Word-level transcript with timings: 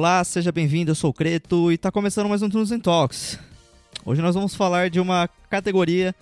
Olá, 0.00 0.24
seja 0.24 0.50
bem-vindo, 0.50 0.90
eu 0.90 0.94
sou 0.94 1.10
o 1.10 1.12
Creto 1.12 1.70
e 1.70 1.74
está 1.74 1.92
começando 1.92 2.26
mais 2.26 2.40
um 2.40 2.48
Tunes 2.48 2.70
Talks. 2.82 3.38
Hoje 4.02 4.22
nós 4.22 4.34
vamos 4.34 4.54
falar 4.54 4.88
de 4.88 4.98
uma 4.98 5.28
categoria 5.50 6.14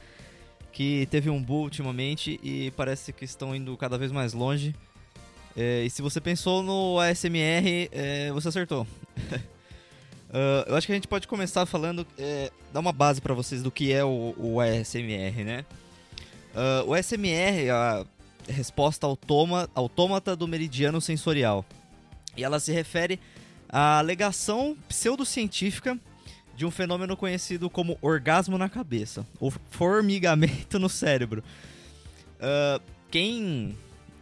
que 0.73 1.07
teve 1.13 1.31
um 1.31 1.41
boom 1.41 1.63
ultimamente 1.63 2.41
e 2.43 2.73
parece 2.73 3.13
que 3.13 3.25
estão 3.25 3.55
indo 3.55 3.77
cada 3.77 3.97
vez 3.97 4.11
mais 4.11 4.33
longe. 4.33 4.75
É, 5.57 5.85
e 5.85 5.91
se 5.91 6.03
você 6.03 6.21
pensou 6.21 6.61
no 6.61 6.99
ASMR, 6.99 7.89
é, 7.93 8.33
você 8.33 8.49
acertou. 8.49 8.83
uh, 8.83 9.39
eu 10.67 10.75
acho 10.75 10.85
que 10.85 10.93
a 10.93 10.97
gente 10.97 11.07
pode 11.07 11.29
começar 11.29 11.65
falando, 11.65 12.05
é, 12.19 12.51
dar 12.73 12.81
uma 12.81 12.93
base 12.93 13.21
para 13.21 13.33
vocês 13.33 13.63
do 13.63 13.71
que 13.71 13.93
é 13.93 14.05
o, 14.05 14.35
o 14.37 14.61
ASMR, 14.61 15.45
né? 15.45 15.65
Uh, 16.53 16.89
o 16.89 16.95
ASMR 16.95 17.67
é 17.67 17.71
a 17.71 18.05
resposta 18.49 19.07
autômata 19.07 20.35
do 20.35 20.49
meridiano 20.49 21.01
sensorial. 21.01 21.65
E 22.37 22.43
ela 22.43 22.59
se 22.59 22.73
refere 22.73 23.21
à 23.69 23.99
alegação 23.99 24.77
pseudocientífica 24.89 25.99
de 26.57 26.67
um 26.67 26.71
fenômeno 26.71 27.17
conhecido 27.17 27.71
como 27.71 27.97
orgasmo 28.03 28.59
na 28.59 28.69
cabeça, 28.69 29.25
ou 29.39 29.53
formigamento 29.71 30.79
no 30.79 30.89
cérebro. 30.89 31.43
Uh, 32.37 32.83
quem, 33.11 33.77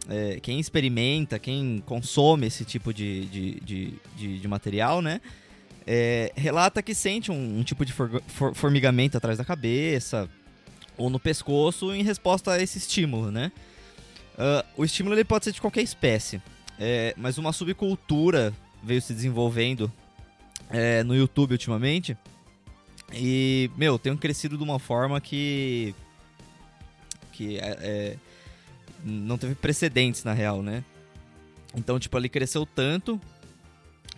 é, 0.07 0.39
quem 0.39 0.59
experimenta, 0.59 1.39
quem 1.39 1.83
consome 1.85 2.47
esse 2.47 2.63
tipo 2.63 2.93
de, 2.93 3.25
de, 3.25 3.59
de, 3.61 3.93
de, 4.15 4.39
de 4.39 4.47
material, 4.47 5.01
né? 5.01 5.19
É, 5.85 6.31
relata 6.35 6.83
que 6.83 6.93
sente 6.93 7.31
um, 7.31 7.59
um 7.59 7.63
tipo 7.63 7.85
de 7.85 7.93
for, 7.93 8.21
for, 8.27 8.53
formigamento 8.53 9.17
atrás 9.17 9.37
da 9.37 9.45
cabeça 9.45 10.29
ou 10.97 11.09
no 11.09 11.19
pescoço 11.19 11.93
em 11.93 12.03
resposta 12.03 12.51
a 12.51 12.61
esse 12.61 12.77
estímulo, 12.77 13.31
né? 13.31 13.51
Uh, 14.37 14.81
o 14.81 14.85
estímulo 14.85 15.15
ele 15.15 15.23
pode 15.23 15.45
ser 15.45 15.53
de 15.53 15.61
qualquer 15.61 15.81
espécie. 15.81 16.41
É, 16.79 17.15
mas 17.17 17.39
uma 17.39 17.51
subcultura 17.51 18.53
veio 18.87 19.01
se 19.01 19.13
desenvolvendo 19.13 19.91
é, 20.69 21.03
no 21.03 21.15
YouTube 21.15 21.51
ultimamente. 21.51 22.17
E, 23.13 23.69
meu, 23.77 23.99
tem 23.99 24.15
crescido 24.17 24.57
de 24.57 24.63
uma 24.63 24.79
forma 24.79 25.19
que. 25.21 25.93
que 27.33 27.57
é, 27.57 27.77
é, 27.81 28.17
não 29.03 29.37
teve 29.37 29.55
precedentes 29.55 30.23
na 30.23 30.33
real, 30.33 30.63
né? 30.63 30.83
Então, 31.75 31.99
tipo, 31.99 32.17
ali 32.17 32.29
cresceu 32.29 32.65
tanto 32.65 33.19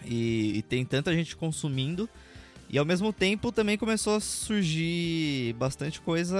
e, 0.06 0.58
e, 0.58 0.62
tem 0.62 0.86
tanta 0.86 1.14
gente 1.14 1.36
consumindo. 1.36 2.08
E 2.70 2.78
ao 2.78 2.86
mesmo 2.86 3.12
tempo 3.12 3.52
também 3.52 3.78
começou 3.78 4.16
a 4.16 4.20
surgir 4.20 5.54
bastante 5.54 6.00
coisa, 6.00 6.40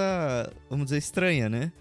vamos 0.68 0.86
dizer, 0.86 0.98
estranha, 0.98 1.48
né? 1.48 1.72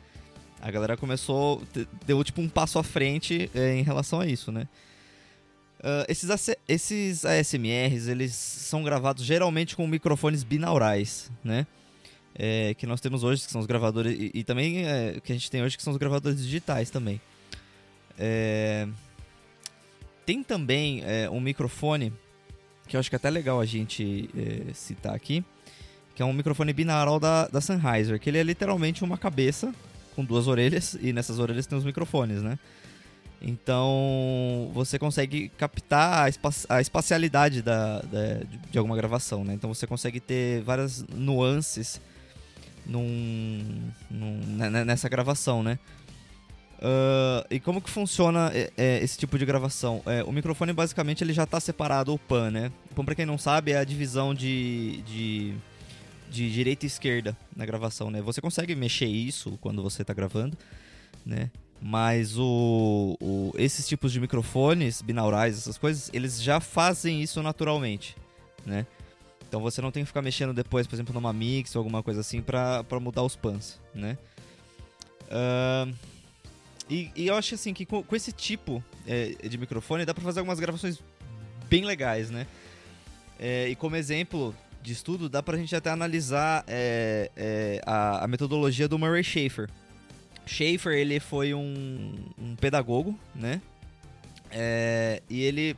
A 0.60 0.72
galera 0.72 0.98
começou, 0.98 1.62
deu 2.06 2.24
tipo 2.24 2.42
um 2.42 2.50
passo 2.50 2.80
à 2.80 2.84
frente 2.84 3.50
é, 3.54 3.76
em 3.76 3.84
relação 3.84 4.20
a 4.20 4.26
isso, 4.26 4.52
né? 4.52 4.68
Uh, 5.80 6.04
esses, 6.10 6.30
esses 6.68 7.26
ASMRs, 7.26 8.08
eles 8.08 8.36
são 8.36 8.84
gravados 8.84 9.24
geralmente 9.24 9.76
com 9.76 9.88
microfones 9.88 10.44
binaurais, 10.44 11.32
né? 11.44 11.66
É, 12.36 12.74
que 12.74 12.86
nós 12.86 13.02
temos 13.02 13.24
hoje, 13.24 13.46
que 13.46 13.52
são 13.52 13.60
os 13.60 13.68
gravadores, 13.68 14.18
e, 14.18 14.32
e 14.34 14.44
também 14.44 14.86
é, 14.86 15.20
que 15.24 15.32
a 15.32 15.36
gente 15.36 15.50
tem 15.50 15.64
hoje, 15.64 15.76
que 15.76 15.84
são 15.84 15.92
os 15.92 15.98
gravadores 15.98 16.42
digitais 16.42 16.90
também. 16.90 17.20
É, 18.18 18.88
tem 20.26 20.44
também 20.44 21.02
é, 21.06 21.30
um 21.30 21.40
microfone, 21.40 22.14
que 22.88 22.96
eu 22.96 23.00
acho 23.00 23.10
que 23.10 23.16
é 23.16 23.18
até 23.18 23.30
legal 23.30 23.60
a 23.60 23.66
gente 23.66 24.30
é, 24.38 24.74
citar 24.74 25.16
aqui, 25.16 25.44
que 26.14 26.22
é 26.22 26.26
um 26.26 26.34
microfone 26.34 26.74
binaural 26.74 27.20
da, 27.20 27.48
da 27.48 27.62
Sennheiser, 27.62 28.20
que 28.20 28.30
ele 28.30 28.38
é 28.38 28.44
literalmente 28.44 29.04
uma 29.04 29.18
cabeça 29.18 29.74
com 30.16 30.24
duas 30.24 30.48
orelhas 30.48 30.98
e 31.02 31.14
nessas 31.14 31.40
orelhas 31.40 31.66
tem 31.66 31.78
os 31.78 31.86
microfones, 31.86 32.42
né? 32.42 32.60
Então 33.42 34.70
você 34.74 35.00
consegue 35.00 35.50
captar 35.50 36.26
a, 36.26 36.30
espa 36.30 36.50
a 36.68 36.82
espacialidade 36.82 37.62
da, 37.62 38.00
da, 38.02 38.44
de 38.70 38.78
alguma 38.78 38.96
gravação, 38.96 39.44
né? 39.44 39.54
Então 39.54 39.74
você 39.74 39.88
consegue 39.88 40.20
ter 40.20 40.62
várias 40.64 41.04
nuances 41.08 42.02
num, 42.86 43.92
num, 44.12 44.40
nessa 44.86 45.08
gravação, 45.08 45.64
né? 45.64 45.80
Uh, 46.80 47.44
e 47.50 47.60
como 47.60 47.82
que 47.82 47.90
funciona 47.90 48.52
é, 48.54 48.72
é, 48.78 49.04
esse 49.04 49.18
tipo 49.18 49.38
de 49.38 49.46
gravação? 49.46 50.02
É, 50.06 50.24
o 50.24 50.32
microfone 50.32 50.72
basicamente 50.74 51.24
ele 51.24 51.34
já 51.34 51.44
está 51.44 51.60
separado 51.60 52.14
o 52.14 52.20
pan, 52.20 52.52
né? 52.52 52.72
O 52.92 52.96
pan, 52.96 53.06
para 53.06 53.16
quem 53.16 53.26
não 53.26 53.38
sabe, 53.38 53.72
é 53.72 53.78
a 53.78 53.84
divisão 53.84 54.34
de, 54.34 55.02
de 55.04 55.56
de 56.30 56.52
direita 56.52 56.86
e 56.86 56.88
esquerda 56.88 57.36
na 57.56 57.66
gravação, 57.66 58.12
né? 58.12 58.22
Você 58.22 58.40
consegue 58.40 58.76
mexer 58.76 59.08
isso 59.08 59.58
quando 59.60 59.82
você 59.82 60.04
está 60.04 60.14
gravando, 60.14 60.58
né? 61.26 61.50
Mas 61.82 62.38
o, 62.38 63.16
o, 63.22 63.54
esses 63.58 63.88
tipos 63.88 64.12
de 64.12 64.20
microfones 64.20 65.02
binaurais, 65.02 65.58
essas 65.58 65.78
coisas, 65.78 66.10
eles 66.14 66.42
já 66.42 66.60
fazem 66.60 67.22
isso 67.22 67.42
naturalmente, 67.42 68.18
né? 68.66 68.86
Então 69.48 69.62
você 69.62 69.82
não 69.82 69.90
tem 69.90 70.04
que 70.04 70.08
ficar 70.08 70.22
mexendo 70.22 70.54
depois, 70.54 70.86
por 70.86 70.96
exemplo, 70.96 71.14
numa 71.14 71.32
mix 71.32 71.76
ou 71.76 71.80
alguma 71.80 72.04
coisa 72.04 72.20
assim 72.20 72.42
para 72.42 72.84
mudar 73.00 73.24
os 73.24 73.36
pans, 73.36 73.80
né? 73.96 74.18
Uh, 75.26 75.94
e, 76.90 77.12
e, 77.16 77.28
eu 77.28 77.36
acho 77.36 77.56
assim 77.56 77.74
que 77.74 77.86
com, 77.86 78.04
com 78.04 78.16
esse 78.16 78.32
tipo 78.32 78.84
é, 79.08 79.36
de 79.48 79.58
microfone 79.58 80.06
dá 80.06 80.14
para 80.14 80.24
fazer 80.24 80.40
algumas 80.40 80.60
gravações 80.60 81.00
bem 81.70 81.86
legais, 81.86 82.30
né? 82.30 82.46
É, 83.40 83.70
e 83.70 83.76
como 83.76 83.96
exemplo, 83.96 84.54
de 84.82 84.92
estudo, 84.92 85.30
dá 85.30 85.42
pra 85.42 85.58
gente 85.58 85.76
até 85.76 85.90
analisar 85.90 86.64
é, 86.68 87.32
é, 87.36 87.82
a, 87.86 88.26
a, 88.26 88.28
metodologia 88.28 88.88
do 88.88 88.98
Murray 88.98 89.24
Schaefer. 89.24 89.70
Schaefer, 90.50 90.94
ele 90.94 91.20
foi 91.20 91.54
um, 91.54 92.16
um 92.38 92.56
pedagogo, 92.56 93.18
né? 93.36 93.62
É, 94.52 95.22
e 95.30 95.42
ele... 95.42 95.76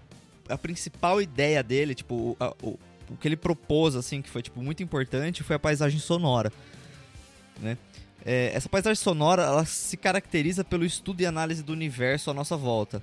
A 0.50 0.58
principal 0.58 1.22
ideia 1.22 1.62
dele, 1.62 1.94
tipo, 1.94 2.16
o, 2.16 2.38
a, 2.40 2.54
o, 2.62 2.80
o 3.10 3.18
que 3.20 3.28
ele 3.28 3.38
propôs, 3.38 3.96
assim, 3.96 4.22
que 4.22 4.30
foi, 4.30 4.42
tipo, 4.42 4.62
muito 4.62 4.82
importante, 4.82 5.44
foi 5.44 5.56
a 5.56 5.60
paisagem 5.60 6.00
sonora, 6.00 6.52
né? 7.60 7.78
É, 8.26 8.52
essa 8.54 8.70
paisagem 8.70 9.02
sonora, 9.02 9.44
ela 9.44 9.66
se 9.66 9.98
caracteriza 9.98 10.64
pelo 10.64 10.86
estudo 10.86 11.22
e 11.22 11.26
análise 11.26 11.64
do 11.64 11.74
universo 11.74 12.30
à 12.30 12.34
nossa 12.34 12.56
volta. 12.56 13.02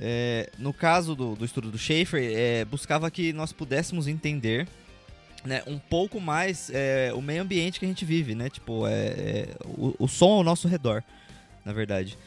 É, 0.00 0.50
no 0.58 0.72
caso 0.72 1.14
do, 1.14 1.34
do 1.34 1.44
estudo 1.44 1.70
do 1.70 1.78
Schaefer, 1.78 2.22
é, 2.34 2.64
buscava 2.64 3.10
que 3.10 3.32
nós 3.32 3.52
pudéssemos 3.52 4.08
entender 4.08 4.66
né, 5.46 5.62
um 5.66 5.78
pouco 5.78 6.20
mais 6.20 6.70
é, 6.72 7.12
o 7.14 7.22
meio 7.22 7.42
ambiente 7.42 7.78
que 7.78 7.86
a 7.86 7.88
gente 7.88 8.04
vive, 8.04 8.34
né? 8.34 8.50
Tipo, 8.50 8.86
é, 8.86 9.06
é 9.06 9.48
o, 9.64 9.94
o, 9.98 10.08
som 10.08 10.32
ao 10.32 10.44
nosso 10.44 10.66
redor, 10.68 11.02
na 11.64 11.72
verdade. 11.72 12.18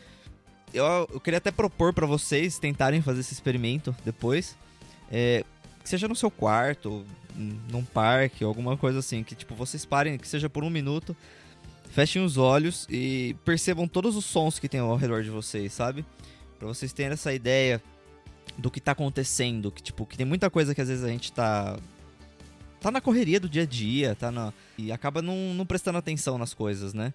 Eu, 0.74 0.86
eu 1.12 1.20
queria 1.20 1.38
até 1.38 1.52
propor 1.52 1.94
para 1.94 2.06
vocês 2.06 2.58
tentarem 2.58 3.02
fazer 3.02 3.20
esse 3.22 3.34
experimento 3.34 3.96
depois. 4.06 4.58
É, 5.12 5.44
que 5.84 5.90
seja 5.90 6.08
no 6.08 6.16
seu 6.16 6.30
quarto, 6.30 7.06
num 7.36 7.84
parque, 7.84 8.44
alguma 8.44 8.78
coisa 8.78 9.00
assim. 9.00 9.24
Que 9.24 9.36
tipo, 9.36 9.56
vocês 9.56 9.86
parem, 9.86 10.18
que 10.18 10.28
seja 10.28 10.50
por 10.50 10.64
um 10.64 10.70
minuto, 10.70 11.16
fechem 11.92 12.24
os 12.24 12.38
olhos 12.38 12.88
e 12.90 13.36
percebam 13.44 13.88
todos 13.88 14.16
os 14.16 14.26
sons 14.26 14.60
que 14.60 14.70
tem 14.70 14.80
ao 14.80 14.96
redor 14.96 15.24
de 15.24 15.30
vocês, 15.30 15.74
sabe? 15.74 16.06
Para 16.58 16.68
vocês 16.68 16.94
terem 16.94 17.14
essa 17.14 17.34
ideia 17.34 17.82
do 18.58 18.70
que 18.70 18.80
tá 18.80 18.92
acontecendo. 18.92 19.72
Que, 19.72 19.82
tipo, 19.82 20.06
que 20.06 20.18
tem 20.18 20.26
muita 20.26 20.50
coisa 20.50 20.76
que 20.76 20.82
às 20.82 20.88
vezes 20.88 21.04
a 21.04 21.10
gente 21.10 21.32
tá 21.32 21.78
tá 22.80 22.92
na 22.92 23.02
correria 23.02 23.40
do 23.40 23.50
dia 23.50 23.64
a 23.64 23.66
dia, 23.66 24.16
tá 24.16 24.32
na, 24.32 24.54
e 24.78 24.92
acaba 24.92 25.22
não, 25.22 25.54
não 25.54 25.66
prestando 25.66 25.98
atenção 25.98 26.38
nas 26.38 26.54
coisas, 26.54 26.94
né? 26.94 27.14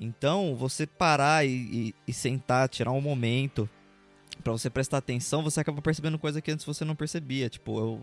Então, 0.00 0.56
você 0.56 0.86
parar 0.86 1.46
e, 1.46 1.50
e, 1.50 1.94
e 2.08 2.12
sentar, 2.12 2.68
tirar 2.68 2.92
um 2.92 3.00
momento 3.00 3.68
para 4.42 4.52
você 4.52 4.68
prestar 4.68 4.98
atenção, 4.98 5.42
você 5.42 5.60
acaba 5.60 5.80
percebendo 5.80 6.18
coisa 6.18 6.40
que 6.40 6.50
antes 6.50 6.64
você 6.64 6.84
não 6.84 6.96
percebia, 6.96 7.48
tipo, 7.48 7.72
o, 7.72 8.02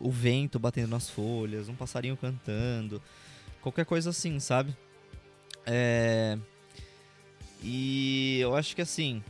o 0.00 0.10
vento 0.10 0.58
batendo 0.58 0.88
nas 0.88 1.08
folhas, 1.08 1.68
um 1.68 1.74
passarinho 1.74 2.16
cantando, 2.16 3.00
qualquer 3.60 3.84
coisa 3.84 4.10
assim, 4.10 4.40
sabe? 4.40 4.76
É... 5.64 6.38
E 7.62 8.38
eu 8.40 8.54
acho 8.54 8.74
que 8.74 8.82
assim, 8.82 9.22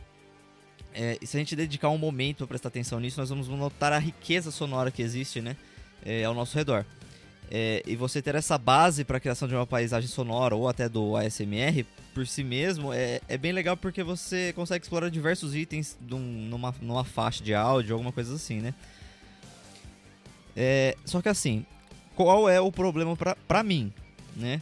é, 0.93 1.17
se 1.23 1.35
a 1.35 1.39
gente 1.39 1.55
dedicar 1.55 1.89
um 1.89 1.97
momento 1.97 2.39
para 2.39 2.47
prestar 2.47 2.69
atenção 2.69 2.99
nisso, 2.99 3.19
nós 3.19 3.29
vamos 3.29 3.47
notar 3.47 3.91
a 3.91 3.99
riqueza 3.99 4.51
sonora 4.51 4.91
que 4.91 5.01
existe, 5.01 5.41
né? 5.41 5.55
É, 6.05 6.23
ao 6.23 6.33
nosso 6.33 6.57
redor. 6.57 6.85
É, 7.51 7.81
e 7.85 7.95
você 7.95 8.21
ter 8.21 8.35
essa 8.35 8.57
base 8.57 9.03
para 9.03 9.17
a 9.17 9.19
criação 9.19 9.47
de 9.47 9.55
uma 9.55 9.65
paisagem 9.65 10.07
sonora 10.07 10.55
ou 10.55 10.69
até 10.69 10.87
do 10.87 11.17
ASMR 11.17 11.83
por 12.13 12.27
si 12.27 12.43
mesmo 12.43 12.93
é, 12.93 13.21
é 13.27 13.37
bem 13.37 13.51
legal 13.51 13.75
porque 13.75 14.03
você 14.03 14.53
consegue 14.53 14.85
explorar 14.85 15.09
diversos 15.09 15.55
itens 15.55 15.97
num, 15.99 16.19
numa, 16.19 16.75
numa 16.79 17.03
faixa 17.03 17.43
de 17.43 17.55
áudio, 17.55 17.95
alguma 17.95 18.11
coisa 18.11 18.35
assim, 18.35 18.59
né? 18.59 18.73
É, 20.55 20.95
só 21.05 21.21
que 21.21 21.29
assim, 21.29 21.65
qual 22.15 22.49
é 22.49 22.59
o 22.59 22.71
problema 22.71 23.15
pra, 23.47 23.63
mim, 23.63 23.93
né? 24.35 24.61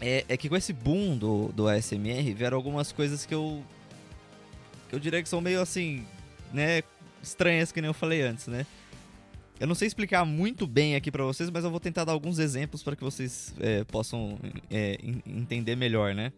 É, 0.00 0.24
é 0.28 0.36
que 0.36 0.48
com 0.48 0.56
esse 0.56 0.72
boom 0.72 1.16
do, 1.16 1.52
do 1.52 1.68
ASMR 1.68 2.34
vieram 2.34 2.56
algumas 2.56 2.90
coisas 2.90 3.24
que 3.24 3.32
eu. 3.32 3.62
que 4.88 4.96
eu 4.96 4.98
diria 4.98 5.22
que 5.22 5.28
são 5.28 5.40
meio 5.40 5.60
assim, 5.60 6.04
né? 6.52 6.82
Estranhas, 7.22 7.70
que 7.70 7.80
nem 7.80 7.88
eu 7.88 7.94
falei 7.94 8.22
antes, 8.22 8.48
né? 8.48 8.66
Eu 9.58 9.66
não 9.68 9.74
sei 9.74 9.86
explicar 9.86 10.24
muito 10.24 10.66
bem 10.66 10.96
aqui 10.96 11.10
para 11.10 11.24
vocês, 11.24 11.48
mas 11.48 11.64
eu 11.64 11.70
vou 11.70 11.78
tentar 11.78 12.04
dar 12.04 12.12
alguns 12.12 12.38
exemplos 12.38 12.82
para 12.82 12.96
que 12.96 13.04
vocês 13.04 13.54
é, 13.60 13.84
possam 13.84 14.38
é, 14.70 14.98
entender 15.24 15.76
melhor, 15.76 16.14
né? 16.14 16.32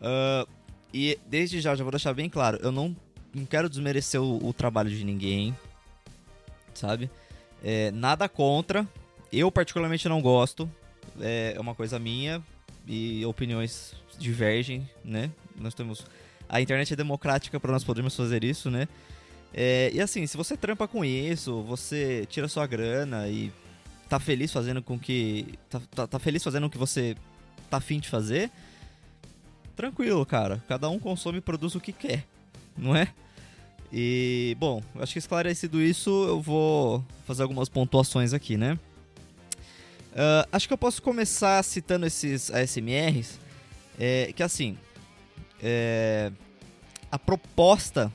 Uh, 0.00 0.48
e 0.92 1.18
desde 1.26 1.60
já, 1.60 1.74
já 1.74 1.84
vou 1.84 1.90
deixar 1.90 2.14
bem 2.14 2.28
claro, 2.28 2.58
eu 2.62 2.72
não, 2.72 2.96
não 3.32 3.44
quero 3.44 3.68
desmerecer 3.68 4.20
o, 4.20 4.44
o 4.44 4.52
trabalho 4.52 4.90
de 4.90 5.04
ninguém, 5.04 5.56
sabe? 6.74 7.10
É, 7.62 7.90
nada 7.92 8.28
contra. 8.28 8.86
Eu 9.32 9.50
particularmente 9.50 10.08
não 10.08 10.20
gosto. 10.20 10.70
É, 11.20 11.54
é 11.56 11.60
uma 11.60 11.74
coisa 11.74 11.98
minha 11.98 12.42
e 12.86 13.24
opiniões 13.26 13.94
divergem, 14.18 14.88
né? 15.04 15.30
Nós 15.56 15.74
temos 15.74 16.04
a 16.48 16.60
internet 16.60 16.92
é 16.92 16.96
democrática 16.96 17.60
para 17.60 17.72
nós 17.72 17.84
podermos 17.84 18.16
fazer 18.16 18.42
isso, 18.42 18.70
né? 18.70 18.88
É, 19.52 19.90
e 19.92 20.00
assim, 20.00 20.26
se 20.26 20.36
você 20.36 20.56
trampa 20.56 20.86
com 20.86 21.04
isso, 21.04 21.62
você 21.62 22.26
tira 22.28 22.48
sua 22.48 22.66
grana 22.66 23.28
e 23.28 23.52
tá 24.08 24.18
feliz 24.18 24.52
fazendo 24.52 24.82
com 24.82 24.98
que. 24.98 25.58
Tá, 25.68 25.80
tá, 25.90 26.06
tá 26.06 26.18
feliz 26.18 26.42
fazendo 26.42 26.66
o 26.66 26.70
que 26.70 26.78
você 26.78 27.16
tá 27.70 27.78
afim 27.78 27.98
de 27.98 28.08
fazer, 28.08 28.50
tranquilo, 29.76 30.24
cara. 30.24 30.62
Cada 30.68 30.88
um 30.88 30.98
consome 30.98 31.38
e 31.38 31.42
produz 31.42 31.74
o 31.74 31.80
que 31.80 31.92
quer, 31.92 32.24
não 32.76 32.94
é? 32.94 33.08
E, 33.92 34.56
bom, 34.58 34.82
acho 34.96 35.14
que 35.14 35.18
esclarecido 35.18 35.80
isso, 35.80 36.10
eu 36.26 36.40
vou 36.40 37.04
fazer 37.26 37.42
algumas 37.42 37.68
pontuações 37.68 38.32
aqui, 38.32 38.56
né? 38.56 38.78
Uh, 40.12 40.48
acho 40.52 40.66
que 40.66 40.74
eu 40.74 40.78
posso 40.78 41.00
começar 41.00 41.62
citando 41.62 42.04
esses 42.04 42.50
ASMRs, 42.50 43.38
é, 43.98 44.32
que 44.34 44.42
assim, 44.42 44.76
é, 45.62 46.32
a 47.10 47.18
proposta 47.18 48.12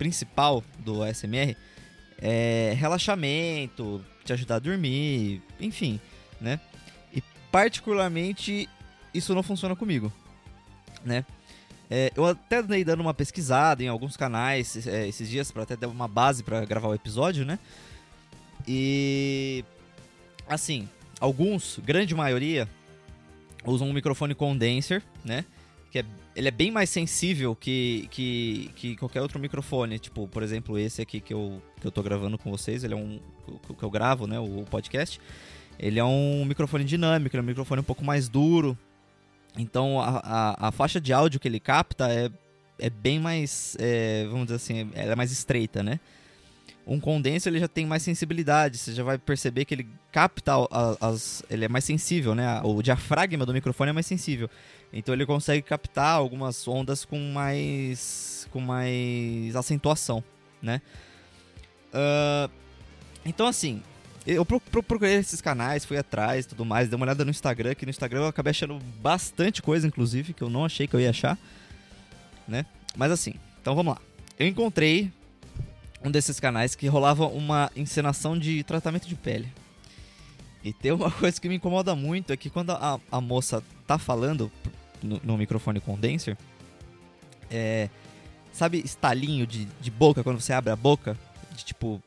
principal 0.00 0.64
do 0.78 1.02
ASMR 1.02 1.54
é 2.16 2.72
relaxamento, 2.74 4.02
te 4.24 4.32
ajudar 4.32 4.56
a 4.56 4.58
dormir, 4.58 5.42
enfim, 5.60 6.00
né? 6.40 6.58
E 7.12 7.22
particularmente 7.52 8.66
isso 9.12 9.34
não 9.34 9.42
funciona 9.42 9.76
comigo, 9.76 10.10
né? 11.04 11.22
É, 11.90 12.10
eu 12.16 12.24
até 12.24 12.60
andei 12.60 12.82
dando 12.82 13.00
uma 13.00 13.12
pesquisada 13.12 13.82
em 13.82 13.88
alguns 13.88 14.16
canais 14.16 14.86
é, 14.86 15.06
esses 15.06 15.28
dias 15.28 15.52
para 15.52 15.64
até 15.64 15.76
dar 15.76 15.88
uma 15.88 16.08
base 16.08 16.42
para 16.42 16.64
gravar 16.64 16.88
o 16.88 16.94
episódio, 16.94 17.44
né? 17.44 17.58
E 18.66 19.62
assim, 20.48 20.88
alguns, 21.20 21.78
grande 21.84 22.14
maioria, 22.14 22.66
usam 23.66 23.86
um 23.86 23.92
microfone 23.92 24.34
condenser, 24.34 25.02
né? 25.22 25.44
Que 25.90 26.00
é, 26.00 26.04
ele 26.36 26.48
é 26.48 26.52
bem 26.52 26.70
mais 26.70 26.88
sensível 26.88 27.54
que, 27.56 28.08
que, 28.10 28.70
que 28.76 28.96
qualquer 28.96 29.22
outro 29.22 29.38
microfone. 29.38 29.98
Tipo, 29.98 30.28
por 30.28 30.42
exemplo, 30.42 30.78
esse 30.78 31.02
aqui 31.02 31.20
que 31.20 31.34
eu, 31.34 31.60
que 31.80 31.86
eu 31.86 31.90
tô 31.90 32.02
gravando 32.02 32.38
com 32.38 32.50
vocês, 32.50 32.84
ele 32.84 32.94
é 32.94 32.96
um. 32.96 33.20
que 33.78 33.82
eu 33.82 33.90
gravo, 33.90 34.26
né? 34.26 34.38
O 34.38 34.64
podcast. 34.70 35.20
Ele 35.78 35.98
é 35.98 36.04
um 36.04 36.44
microfone 36.44 36.84
dinâmico, 36.84 37.36
é 37.36 37.40
um 37.40 37.42
microfone 37.42 37.80
um 37.80 37.84
pouco 37.84 38.04
mais 38.04 38.28
duro, 38.28 38.76
então 39.56 40.00
a, 40.00 40.20
a, 40.22 40.68
a, 40.68 40.72
faixa 40.72 41.00
de 41.00 41.12
áudio 41.12 41.40
que 41.40 41.48
ele 41.48 41.58
capta 41.58 42.12
é, 42.12 42.30
é 42.78 42.90
bem 42.90 43.18
mais, 43.18 43.76
é, 43.80 44.26
vamos 44.26 44.46
dizer 44.46 44.56
assim, 44.56 44.90
ela 44.94 45.12
é 45.12 45.16
mais 45.16 45.32
estreita, 45.32 45.82
né? 45.82 45.98
Um 46.86 46.98
condenser 46.98 47.52
ele 47.52 47.60
já 47.60 47.68
tem 47.68 47.86
mais 47.86 48.02
sensibilidade, 48.02 48.78
você 48.78 48.92
já 48.92 49.02
vai 49.02 49.18
perceber 49.18 49.64
que 49.64 49.74
ele 49.74 49.88
capta 50.10 50.52
as, 51.00 51.42
ele 51.48 51.64
é 51.64 51.68
mais 51.68 51.84
sensível, 51.84 52.34
né? 52.34 52.60
O 52.62 52.82
diafragma 52.82 53.46
do 53.46 53.52
microfone 53.52 53.90
é 53.90 53.92
mais 53.92 54.06
sensível, 54.06 54.50
então 54.92 55.14
ele 55.14 55.24
consegue 55.24 55.62
captar 55.62 56.16
algumas 56.16 56.66
ondas 56.66 57.04
com 57.04 57.18
mais 57.32 58.48
com 58.50 58.60
mais 58.60 59.54
acentuação, 59.54 60.22
né? 60.60 60.82
Uh, 61.94 62.50
então 63.24 63.46
assim, 63.46 63.82
eu 64.26 64.44
procurei 64.44 65.14
esses 65.14 65.40
canais, 65.40 65.84
fui 65.84 65.96
atrás 65.96 66.46
tudo 66.46 66.64
mais, 66.64 66.88
dei 66.88 66.96
uma 66.96 67.04
olhada 67.04 67.24
no 67.24 67.30
Instagram, 67.30 67.74
que 67.74 67.86
no 67.86 67.90
Instagram 67.90 68.20
eu 68.20 68.26
acabei 68.26 68.50
achando 68.50 68.78
bastante 69.00 69.62
coisa, 69.62 69.86
inclusive, 69.86 70.32
que 70.32 70.42
eu 70.42 70.50
não 70.50 70.64
achei 70.64 70.86
que 70.86 70.94
eu 70.94 71.00
ia 71.00 71.10
achar, 71.10 71.38
né? 72.46 72.66
Mas 72.96 73.12
assim, 73.12 73.34
então 73.60 73.74
vamos 73.74 73.94
lá. 73.94 74.00
Eu 74.38 74.46
encontrei 74.46 75.12
um 76.02 76.10
desses 76.10 76.40
canais 76.40 76.74
que 76.74 76.86
rolava 76.86 77.26
uma 77.26 77.70
encenação 77.76 78.38
de 78.38 78.64
tratamento 78.64 79.06
de 79.06 79.14
pele. 79.14 79.52
E 80.64 80.72
tem 80.72 80.92
uma 80.92 81.10
coisa 81.12 81.40
que 81.40 81.48
me 81.48 81.56
incomoda 81.56 81.94
muito, 81.94 82.32
é 82.32 82.36
que 82.36 82.50
quando 82.50 82.70
a, 82.70 83.00
a 83.10 83.20
moça 83.20 83.62
tá 83.86 83.98
falando 83.98 84.50
no, 85.02 85.20
no 85.22 85.36
microfone 85.36 85.80
condenser, 85.80 86.36
é... 87.50 87.88
Sabe 88.52 88.78
estalinho 88.84 89.46
de, 89.46 89.64
de 89.64 89.90
boca, 89.90 90.24
quando 90.24 90.40
você 90.40 90.52
abre 90.52 90.72
a 90.72 90.76
boca? 90.76 91.16
De 91.54 91.64
tipo, 91.64 92.02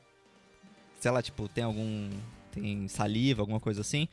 sei 1.00 1.12
lá, 1.12 1.22
tipo, 1.22 1.48
tem 1.48 1.64
algum. 1.64 2.10
Tem 2.52 2.88
saliva, 2.88 3.42
alguma 3.42 3.60
coisa 3.60 3.82
assim. 3.82 4.08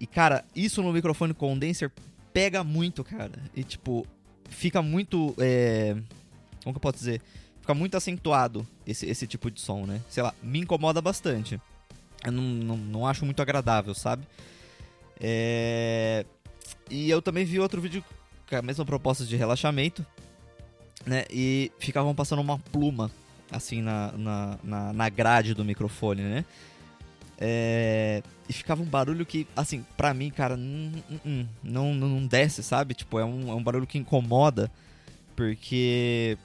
E, 0.00 0.06
cara, 0.06 0.44
isso 0.54 0.82
no 0.82 0.92
microfone 0.92 1.34
condenser 1.34 1.90
pega 2.32 2.64
muito, 2.64 3.04
cara. 3.04 3.32
E, 3.54 3.62
tipo, 3.62 4.06
fica 4.48 4.80
muito. 4.82 5.34
É... 5.38 5.94
Como 6.62 6.74
que 6.74 6.78
eu 6.78 6.80
posso 6.80 6.98
dizer? 6.98 7.20
Fica 7.60 7.74
muito 7.74 7.96
acentuado 7.96 8.66
esse, 8.86 9.06
esse 9.06 9.26
tipo 9.26 9.50
de 9.50 9.60
som, 9.60 9.86
né? 9.86 10.00
Sei 10.08 10.22
lá, 10.22 10.34
me 10.42 10.60
incomoda 10.60 11.00
bastante. 11.00 11.60
Eu 12.24 12.32
não, 12.32 12.42
não, 12.42 12.76
não 12.76 13.06
acho 13.06 13.24
muito 13.24 13.40
agradável, 13.40 13.94
sabe? 13.94 14.26
É... 15.20 16.24
E 16.90 17.10
eu 17.10 17.22
também 17.22 17.44
vi 17.44 17.58
outro 17.58 17.80
vídeo 17.80 18.04
com 18.48 18.56
a 18.56 18.62
mesma 18.62 18.84
proposta 18.84 19.24
de 19.24 19.36
relaxamento, 19.36 20.04
né? 21.06 21.24
E 21.30 21.72
ficavam 21.78 22.14
passando 22.14 22.40
uma 22.40 22.58
pluma 22.58 23.10
assim, 23.50 23.82
na, 23.82 24.12
na, 24.12 24.58
na, 24.64 24.92
na 24.92 25.08
grade 25.08 25.54
do 25.54 25.64
microfone, 25.64 26.22
né? 26.22 26.44
É, 27.38 28.22
e 28.48 28.52
ficava 28.52 28.82
um 28.82 28.86
barulho 28.86 29.26
que, 29.26 29.46
assim, 29.56 29.84
pra 29.96 30.14
mim, 30.14 30.30
cara, 30.30 30.56
não, 30.56 31.48
não, 31.62 31.94
não 31.94 32.26
desce, 32.26 32.62
sabe? 32.62 32.94
Tipo, 32.94 33.18
é 33.18 33.24
um, 33.24 33.50
é 33.50 33.54
um 33.54 33.62
barulho 33.62 33.86
que 33.86 33.98
incomoda, 33.98 34.70
porque 35.36 36.38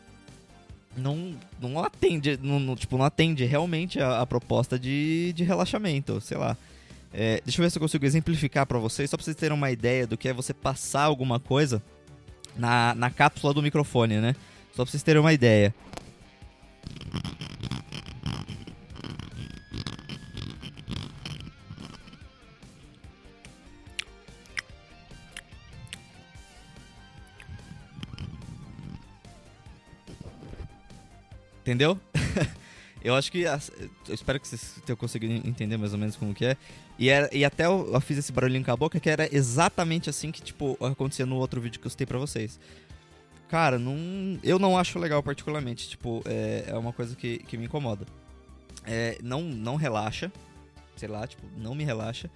não, 0.97 1.35
não 1.61 1.83
atende, 1.83 2.37
não, 2.41 2.75
tipo, 2.75 2.97
não 2.97 3.05
atende 3.05 3.45
realmente 3.45 3.99
a, 3.99 4.21
a 4.21 4.25
proposta 4.25 4.77
de, 4.77 5.31
de 5.33 5.43
relaxamento, 5.43 6.19
sei 6.19 6.37
lá. 6.37 6.57
É, 7.19 7.41
deixa 7.43 7.59
eu 7.59 7.63
ver 7.63 7.71
se 7.71 7.79
eu 7.79 7.81
consigo 7.81 8.05
exemplificar 8.05 8.67
para 8.67 8.77
vocês, 8.77 9.09
só 9.09 9.17
pra 9.17 9.23
vocês 9.23 9.35
terem 9.35 9.57
uma 9.57 9.71
ideia 9.71 10.05
do 10.05 10.15
que 10.15 10.29
é 10.29 10.33
você 10.33 10.53
passar 10.53 11.01
alguma 11.01 11.39
coisa 11.39 11.81
na, 12.55 12.93
na 12.93 13.09
cápsula 13.09 13.55
do 13.55 13.63
microfone, 13.63 14.21
né? 14.21 14.35
Só 14.75 14.83
pra 14.83 14.91
vocês 14.91 15.01
terem 15.01 15.19
uma 15.19 15.33
ideia. 15.33 15.73
Entendeu? 31.61 31.99
Eu 33.03 33.15
acho 33.15 33.31
que. 33.31 33.43
Eu 33.43 34.13
espero 34.13 34.39
que 34.39 34.47
vocês 34.47 34.75
tenham 34.85 34.97
conseguido 34.97 35.47
entender 35.47 35.77
mais 35.77 35.93
ou 35.93 35.99
menos 35.99 36.15
como 36.15 36.33
que 36.33 36.45
é. 36.45 36.57
E, 36.97 37.09
era, 37.09 37.29
e 37.31 37.45
até 37.45 37.65
eu, 37.65 37.91
eu, 37.93 38.01
fiz 38.01 38.17
esse 38.17 38.31
barulhinho 38.31 38.65
com 38.65 38.71
a 38.71 38.75
boca 38.75 38.99
que 38.99 39.09
era 39.09 39.33
exatamente 39.35 40.09
assim 40.09 40.31
que, 40.31 40.41
tipo, 40.41 40.77
acontecia 40.83 41.25
no 41.25 41.35
outro 41.35 41.61
vídeo 41.61 41.79
que 41.79 41.85
eu 41.85 41.91
citei 41.91 42.07
pra 42.07 42.17
vocês. 42.17 42.59
Cara, 43.49 43.79
não, 43.79 44.39
eu 44.43 44.59
não 44.59 44.77
acho 44.77 44.99
legal 44.99 45.21
particularmente. 45.23 45.89
Tipo, 45.89 46.21
é, 46.25 46.65
é 46.67 46.77
uma 46.77 46.91
coisa 46.91 47.15
que, 47.15 47.39
que 47.39 47.57
me 47.57 47.65
incomoda. 47.65 48.05
É, 48.83 49.17
não, 49.21 49.41
não 49.41 49.75
relaxa. 49.75 50.31
Sei 50.95 51.07
lá, 51.07 51.27
tipo, 51.27 51.43
não 51.55 51.75
me 51.75 51.83
relaxa. 51.83 52.29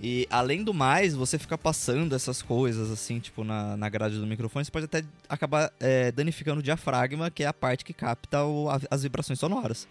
E 0.00 0.28
além 0.30 0.62
do 0.62 0.72
mais, 0.72 1.14
você 1.14 1.38
ficar 1.38 1.58
passando 1.58 2.14
essas 2.14 2.40
coisas 2.40 2.90
assim, 2.90 3.18
tipo, 3.18 3.42
na, 3.42 3.76
na 3.76 3.88
grade 3.88 4.18
do 4.18 4.26
microfone, 4.26 4.64
você 4.64 4.70
pode 4.70 4.84
até 4.84 5.04
acabar 5.28 5.72
é, 5.80 6.12
danificando 6.12 6.60
o 6.60 6.62
diafragma, 6.62 7.30
que 7.30 7.42
é 7.42 7.46
a 7.46 7.52
parte 7.52 7.84
que 7.84 7.92
capta 7.92 8.44
o, 8.44 8.70
a, 8.70 8.80
as 8.90 9.02
vibrações 9.02 9.40
sonoras, 9.40 9.88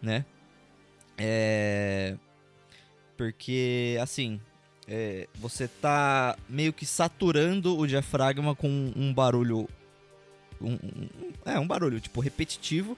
né? 0.00 0.24
É. 1.18 2.16
Porque, 3.18 3.98
assim, 4.00 4.40
é, 4.88 5.28
você 5.34 5.68
tá 5.68 6.36
meio 6.48 6.72
que 6.72 6.86
saturando 6.86 7.78
o 7.78 7.86
diafragma 7.86 8.54
com 8.54 8.92
um 8.96 9.12
barulho. 9.12 9.68
Um, 10.60 10.72
um, 10.72 11.08
é, 11.44 11.58
um 11.58 11.66
barulho, 11.66 12.00
tipo, 12.00 12.20
repetitivo. 12.20 12.96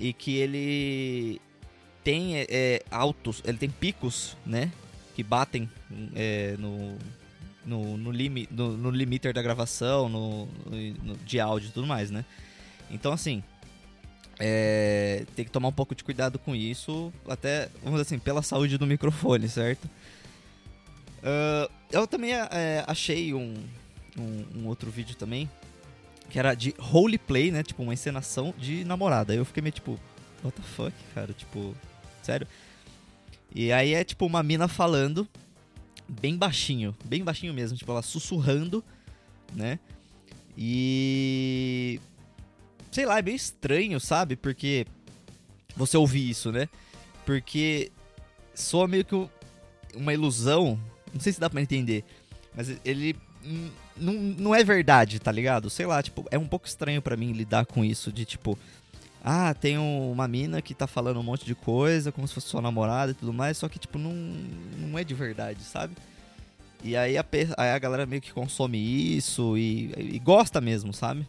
E 0.00 0.12
que 0.12 0.36
ele 0.36 1.40
tem 2.04 2.36
é, 2.36 2.82
altos, 2.88 3.42
ele 3.44 3.58
tem 3.58 3.68
picos, 3.68 4.36
né? 4.46 4.70
Que 5.18 5.24
batem 5.24 5.68
é, 6.14 6.54
no, 6.60 6.96
no, 7.66 7.96
no, 7.96 8.12
limi, 8.12 8.48
no, 8.52 8.76
no 8.76 8.88
limiter 8.88 9.34
da 9.34 9.42
gravação, 9.42 10.08
no, 10.08 10.46
no, 11.02 11.16
de 11.16 11.40
áudio 11.40 11.70
e 11.70 11.72
tudo 11.72 11.88
mais, 11.88 12.08
né? 12.08 12.24
Então, 12.88 13.12
assim, 13.12 13.42
é, 14.38 15.26
tem 15.34 15.44
que 15.44 15.50
tomar 15.50 15.66
um 15.66 15.72
pouco 15.72 15.92
de 15.92 16.04
cuidado 16.04 16.38
com 16.38 16.54
isso, 16.54 17.12
até, 17.28 17.68
vamos 17.82 17.98
dizer 17.98 18.02
assim, 18.02 18.18
pela 18.20 18.42
saúde 18.42 18.78
do 18.78 18.86
microfone, 18.86 19.48
certo? 19.48 19.86
Uh, 19.86 21.68
eu 21.90 22.06
também 22.06 22.34
é, 22.34 22.84
achei 22.86 23.34
um, 23.34 23.56
um, 24.16 24.60
um, 24.60 24.66
outro 24.68 24.88
vídeo 24.88 25.16
também, 25.16 25.50
que 26.30 26.38
era 26.38 26.54
de 26.54 26.72
roleplay, 26.78 27.50
né? 27.50 27.64
Tipo, 27.64 27.82
uma 27.82 27.92
encenação 27.92 28.54
de 28.56 28.84
namorada. 28.84 29.34
Eu 29.34 29.44
fiquei 29.44 29.64
meio 29.64 29.72
tipo, 29.72 29.98
what 30.44 30.56
the 30.56 30.62
fuck, 30.62 30.94
cara? 31.12 31.32
Tipo, 31.32 31.74
sério? 32.22 32.46
E 33.54 33.72
aí 33.72 33.94
é 33.94 34.04
tipo 34.04 34.26
uma 34.26 34.42
mina 34.42 34.68
falando 34.68 35.28
bem 36.08 36.36
baixinho, 36.36 36.96
bem 37.04 37.22
baixinho 37.22 37.52
mesmo, 37.52 37.76
tipo, 37.76 37.90
ela 37.90 38.02
sussurrando, 38.02 38.82
né? 39.54 39.78
E. 40.56 42.00
Sei 42.90 43.04
lá, 43.04 43.18
é 43.18 43.22
meio 43.22 43.36
estranho, 43.36 44.00
sabe? 44.00 44.34
Porque 44.34 44.86
você 45.76 45.96
ouvir 45.96 46.30
isso, 46.30 46.50
né? 46.50 46.68
Porque 47.26 47.92
soa 48.54 48.88
meio 48.88 49.04
que 49.04 49.14
uma 49.94 50.12
ilusão, 50.12 50.80
não 51.12 51.20
sei 51.20 51.32
se 51.32 51.40
dá 51.40 51.50
pra 51.50 51.60
entender, 51.60 52.04
mas 52.54 52.74
ele 52.84 53.14
não, 53.96 54.14
não 54.14 54.54
é 54.54 54.64
verdade, 54.64 55.20
tá 55.20 55.30
ligado? 55.30 55.70
Sei 55.70 55.86
lá, 55.86 56.02
tipo, 56.02 56.24
é 56.30 56.38
um 56.38 56.48
pouco 56.48 56.66
estranho 56.66 57.02
para 57.02 57.16
mim 57.16 57.32
lidar 57.32 57.66
com 57.66 57.84
isso, 57.84 58.10
de 58.10 58.24
tipo, 58.24 58.58
ah, 59.24 59.52
tem 59.54 59.76
uma 59.78 60.28
mina 60.28 60.62
que 60.62 60.74
tá 60.74 60.86
falando 60.86 61.20
um 61.20 61.22
monte 61.22 61.44
de 61.44 61.54
coisa, 61.54 62.12
como 62.12 62.26
se 62.26 62.34
fosse 62.34 62.48
sua 62.48 62.62
namorada 62.62 63.12
e 63.12 63.14
tudo 63.14 63.32
mais, 63.32 63.58
só 63.58 63.68
que, 63.68 63.78
tipo, 63.78 63.98
não, 63.98 64.12
não 64.12 64.98
é 64.98 65.04
de 65.04 65.14
verdade, 65.14 65.62
sabe? 65.62 65.94
E 66.82 66.96
aí 66.96 67.18
a, 67.18 67.24
aí 67.56 67.70
a 67.70 67.78
galera 67.78 68.06
meio 68.06 68.22
que 68.22 68.32
consome 68.32 68.78
isso 68.78 69.58
e, 69.58 69.92
e 69.96 70.18
gosta 70.18 70.60
mesmo, 70.60 70.92
sabe? 70.92 71.28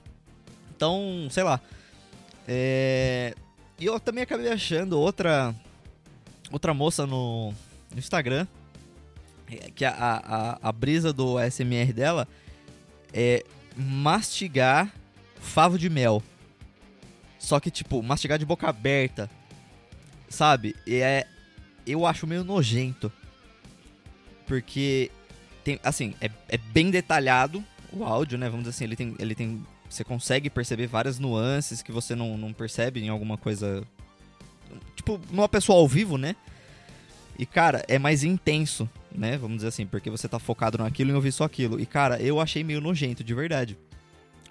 Então, 0.75 1.27
sei 1.31 1.43
lá. 1.43 1.59
É... 2.47 3.33
E 3.79 3.85
eu 3.85 3.99
também 3.99 4.23
acabei 4.23 4.51
achando 4.51 4.99
outra 4.99 5.55
outra 6.51 6.73
moça 6.73 7.05
no, 7.05 7.53
no 7.91 7.99
Instagram 7.99 8.47
que 9.75 9.85
a, 9.85 9.91
a, 9.91 10.69
a 10.69 10.71
brisa 10.71 11.11
do 11.11 11.37
SMR 11.49 11.91
dela 11.93 12.27
é 13.13 13.43
mastigar 13.75 14.93
favo 15.39 15.77
de 15.77 15.89
mel. 15.89 16.21
Só 17.39 17.59
que, 17.59 17.71
tipo, 17.71 18.03
mastigar 18.03 18.37
de 18.37 18.45
boca 18.45 18.67
aberta. 18.67 19.29
Sabe? 20.27 20.75
E 20.85 20.97
é. 20.97 21.25
Eu 21.87 22.05
acho 22.05 22.27
meio 22.27 22.43
nojento. 22.43 23.11
Porque. 24.45 25.09
Tem, 25.63 25.79
assim, 25.83 26.13
é, 26.21 26.29
é 26.47 26.57
bem 26.57 26.91
detalhado 26.91 27.63
o 27.91 28.03
áudio, 28.03 28.37
né? 28.37 28.47
Vamos 28.49 28.65
dizer 28.65 28.75
assim, 28.75 28.83
ele 28.83 28.95
tem. 28.95 29.15
Ele 29.17 29.33
tem 29.33 29.65
você 29.89 30.03
consegue 30.03 30.49
perceber 30.49 30.85
várias 30.85 31.17
nuances 31.17 31.81
que 31.81 31.91
você 31.91 32.13
não, 32.13 32.37
não 32.37 32.53
percebe 32.53 33.01
em 33.01 33.09
alguma 33.09 33.37
coisa. 33.37 33.83
Tipo, 34.95 35.19
numa 35.31 35.49
pessoa 35.49 35.79
ao 35.79 35.87
vivo, 35.87 36.15
né? 36.15 36.35
E, 37.39 37.45
cara, 37.45 37.83
é 37.87 37.97
mais 37.97 38.23
intenso, 38.23 38.87
né? 39.11 39.37
Vamos 39.37 39.57
dizer 39.57 39.69
assim, 39.69 39.87
porque 39.87 40.09
você 40.09 40.27
tá 40.27 40.37
focado 40.37 40.77
naquilo 40.77 41.09
e 41.09 41.13
ouvir 41.13 41.31
só 41.31 41.45
aquilo. 41.45 41.79
E, 41.79 41.85
cara, 41.85 42.21
eu 42.21 42.39
achei 42.39 42.63
meio 42.63 42.81
nojento, 42.81 43.23
de 43.23 43.33
verdade. 43.33 43.77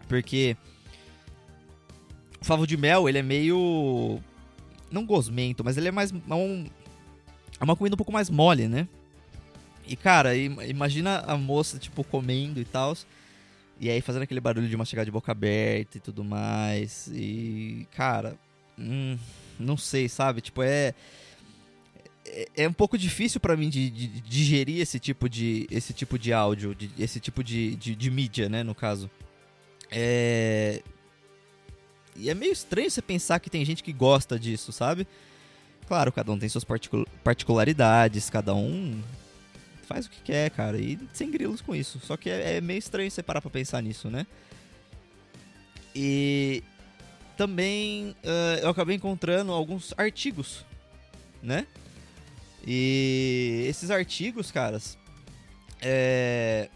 Porque 0.09 0.57
o 2.41 2.45
favo 2.45 2.67
de 2.67 2.77
mel, 2.77 3.09
ele 3.09 3.19
é 3.19 3.23
meio. 3.23 4.21
Não 4.91 5.05
gosmento, 5.05 5.65
mas 5.65 5.77
ele 5.77 5.89
é 5.89 5.91
mais. 5.91 6.13
É, 6.13 6.35
um, 6.35 6.67
é 7.61 7.65
uma 7.65 7.77
comida 7.77 7.95
um 7.95 7.97
pouco 7.97 8.13
mais 8.13 8.31
mole, 8.31 8.69
né? 8.69 8.89
E, 9.87 9.97
cara, 9.97 10.37
imagina 10.37 11.21
a 11.21 11.37
moça, 11.37 11.79
tipo, 11.79 12.05
comendo 12.05 12.61
e 12.61 12.65
tal. 12.65 12.97
E 13.81 13.89
aí 13.89 14.01
fazendo 14.01 14.23
aquele 14.23 14.41
barulho 14.41 14.69
de 14.69 14.77
mastigar 14.77 15.05
de 15.05 15.11
boca 15.11 15.33
aberta 15.33 15.99
e 15.99 16.01
tudo 16.01 16.25
mais. 16.25 17.09
E, 17.13 17.87
cara, 17.93 18.37
hum, 18.79 19.17
não 19.59 19.77
sei, 19.77 20.09
sabe? 20.09 20.41
Tipo, 20.41 20.63
é. 20.63 20.95
É, 22.27 22.49
é 22.57 22.69
um 22.69 22.73
pouco 22.73 22.99
difícil 22.99 23.41
para 23.41 23.57
mim 23.57 23.71
de, 23.71 23.89
de, 23.89 24.07
de, 24.07 24.21
digerir 24.21 24.83
esse 24.83 25.01
tipo 25.01 25.29
de, 25.31 25.67
esse 25.71 25.95
tipo 25.95 26.19
de 26.19 26.31
áudio, 26.31 26.75
de, 26.75 26.91
esse 26.99 27.19
tipo 27.19 27.43
de, 27.43 27.75
de, 27.77 27.95
de 27.95 28.11
mídia, 28.11 28.51
né, 28.51 28.63
no 28.63 28.75
caso. 28.75 29.11
É, 29.91 30.83
e 32.19 32.31
é 32.31 32.35
meio 32.35 32.53
estranho 32.53 32.91
você 32.91 33.01
pensar 33.01 33.39
que 33.39 33.51
tem 33.51 33.65
gente 33.65 33.83
que 33.83 33.93
gosta 33.93 34.39
disso, 34.39 34.73
sabe? 34.73 35.07
Claro, 35.87 36.13
cada 36.13 36.31
um 36.31 36.39
tem 36.39 36.49
suas 36.49 36.67
particularidades, 37.25 38.29
cada 38.29 38.55
um 38.55 39.01
faz 39.87 40.07
o 40.07 40.11
que 40.11 40.21
quer, 40.21 40.51
cara, 40.51 40.79
e 40.79 40.99
sem 41.15 41.31
grilos 41.31 41.63
com 41.63 41.75
isso. 41.75 41.99
Só 42.01 42.17
que 42.17 42.29
é, 42.29 42.57
é 42.57 42.61
meio 42.61 42.79
estranho 42.79 43.11
você 43.11 43.23
parar 43.23 43.41
pra 43.41 43.51
pensar 43.51 43.83
nisso, 43.83 44.11
né? 44.11 44.27
E 45.95 46.63
também 47.37 48.15
uh, 48.25 48.61
eu 48.63 48.69
acabei 48.69 48.97
encontrando 48.97 49.53
alguns 49.53 49.95
artigos, 49.97 50.65
né? 51.43 51.67
E 52.67 53.65
esses 53.67 53.91
artigos, 53.91 54.51
caras, 54.51 54.99
é, 55.81 56.69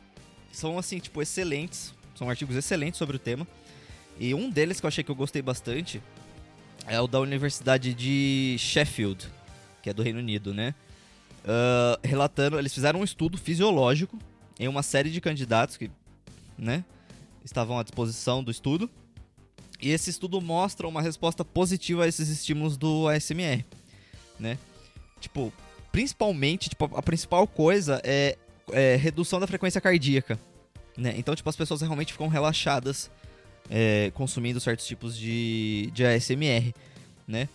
são 0.50 0.78
assim, 0.78 0.99
tipo, 0.99 1.20
excelentes. 1.20 1.92
São 2.14 2.30
artigos 2.30 2.56
excelentes 2.56 2.96
sobre 2.96 3.16
o 3.16 3.18
tema. 3.18 3.46
E 4.22 4.34
um 4.34 4.48
deles 4.48 4.78
que 4.78 4.86
eu 4.86 4.88
achei 4.88 5.02
que 5.02 5.10
eu 5.10 5.16
gostei 5.16 5.42
bastante 5.42 6.00
é 6.86 7.00
o 7.00 7.08
da 7.08 7.18
Universidade 7.18 7.92
de 7.92 8.54
Sheffield, 8.56 9.28
que 9.82 9.90
é 9.90 9.92
do 9.92 10.00
Reino 10.00 10.20
Unido, 10.20 10.54
né? 10.54 10.76
Uh, 11.40 11.98
relatando, 12.04 12.56
eles 12.56 12.72
fizeram 12.72 13.00
um 13.00 13.04
estudo 13.04 13.36
fisiológico 13.36 14.16
em 14.60 14.68
uma 14.68 14.84
série 14.84 15.10
de 15.10 15.20
candidatos 15.20 15.76
que, 15.76 15.90
né, 16.56 16.84
estavam 17.44 17.80
à 17.80 17.82
disposição 17.82 18.44
do 18.44 18.52
estudo. 18.52 18.88
E 19.80 19.90
esse 19.90 20.10
estudo 20.10 20.40
mostra 20.40 20.86
uma 20.86 21.02
resposta 21.02 21.44
positiva 21.44 22.04
a 22.04 22.06
esses 22.06 22.28
estímulos 22.28 22.76
do 22.76 23.08
ASMR, 23.08 23.64
né? 24.38 24.56
Tipo, 25.20 25.52
principalmente, 25.90 26.68
tipo, 26.68 26.88
a 26.96 27.02
principal 27.02 27.44
coisa 27.48 28.00
é, 28.04 28.38
é 28.70 28.94
redução 28.94 29.40
da 29.40 29.48
frequência 29.48 29.80
cardíaca, 29.80 30.38
né? 30.96 31.12
Então, 31.16 31.34
tipo, 31.34 31.50
as 31.50 31.56
pessoas 31.56 31.80
realmente 31.80 32.12
ficam 32.12 32.28
relaxadas 32.28 33.10
é, 33.74 34.10
consumindo 34.12 34.60
certos 34.60 34.86
tipos 34.86 35.16
de, 35.16 35.90
de 35.94 36.04
ASMR, 36.04 36.74
né? 37.26 37.48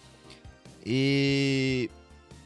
E 0.83 1.91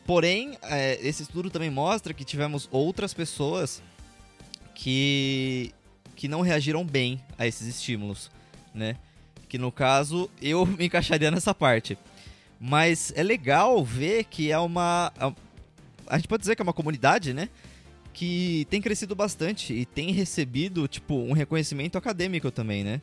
porém, 0.06 0.58
é, 0.64 1.00
esse 1.02 1.24
estudo 1.24 1.50
também 1.50 1.70
mostra 1.70 2.14
que 2.14 2.26
tivemos 2.26 2.68
outras 2.70 3.14
pessoas 3.14 3.82
que 4.76 5.74
que 6.18 6.28
não 6.28 6.42
reagiram 6.42 6.86
bem 6.86 7.20
a 7.38 7.48
esses 7.48 7.66
estímulos, 7.66 8.30
né? 8.76 8.98
Que 9.48 9.58
no 9.58 9.72
caso 9.72 10.30
eu 10.42 10.66
me 10.78 10.86
encaixaria 10.86 11.32
nessa 11.32 11.56
parte. 11.56 11.98
Mas 12.60 13.12
é 13.16 13.24
legal 13.24 13.84
ver 13.84 14.26
que 14.26 14.52
é 14.52 14.60
uma 14.60 15.14
a 16.08 16.18
gente 16.18 16.28
pode 16.28 16.42
dizer 16.42 16.58
que 16.58 16.62
é 16.62 16.64
uma 16.64 16.74
comunidade, 16.74 17.34
né? 17.34 17.48
Que 18.12 18.68
tem 18.70 18.82
crescido 18.82 19.16
bastante 19.16 19.74
e 19.74 19.86
tem 19.86 20.12
recebido, 20.12 20.86
tipo, 20.90 21.16
um 21.16 21.32
reconhecimento 21.32 21.98
acadêmico 21.98 22.52
também, 22.52 22.84
né? 22.84 23.00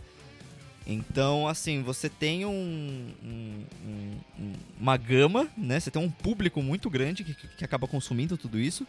Então, 0.89 1.47
assim, 1.47 1.83
você 1.83 2.09
tem 2.09 2.47
um, 2.47 3.13
um, 3.23 3.65
um, 3.87 4.53
uma 4.81 4.97
gama, 4.97 5.47
né? 5.55 5.79
Você 5.79 5.91
tem 5.91 6.01
um 6.01 6.11
público 6.11 6.63
muito 6.63 6.89
grande 6.89 7.23
que, 7.23 7.35
que 7.35 7.63
acaba 7.63 7.87
consumindo 7.87 8.39
tudo 8.39 8.59
isso. 8.59 8.87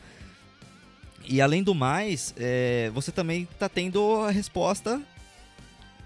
E 1.26 1.42
além 1.42 1.62
do 1.62 1.76
mais, 1.76 2.34
é, 2.38 2.90
você 2.94 3.12
também 3.12 3.44
está 3.44 3.68
tendo 3.68 4.22
a 4.22 4.32
resposta 4.32 5.02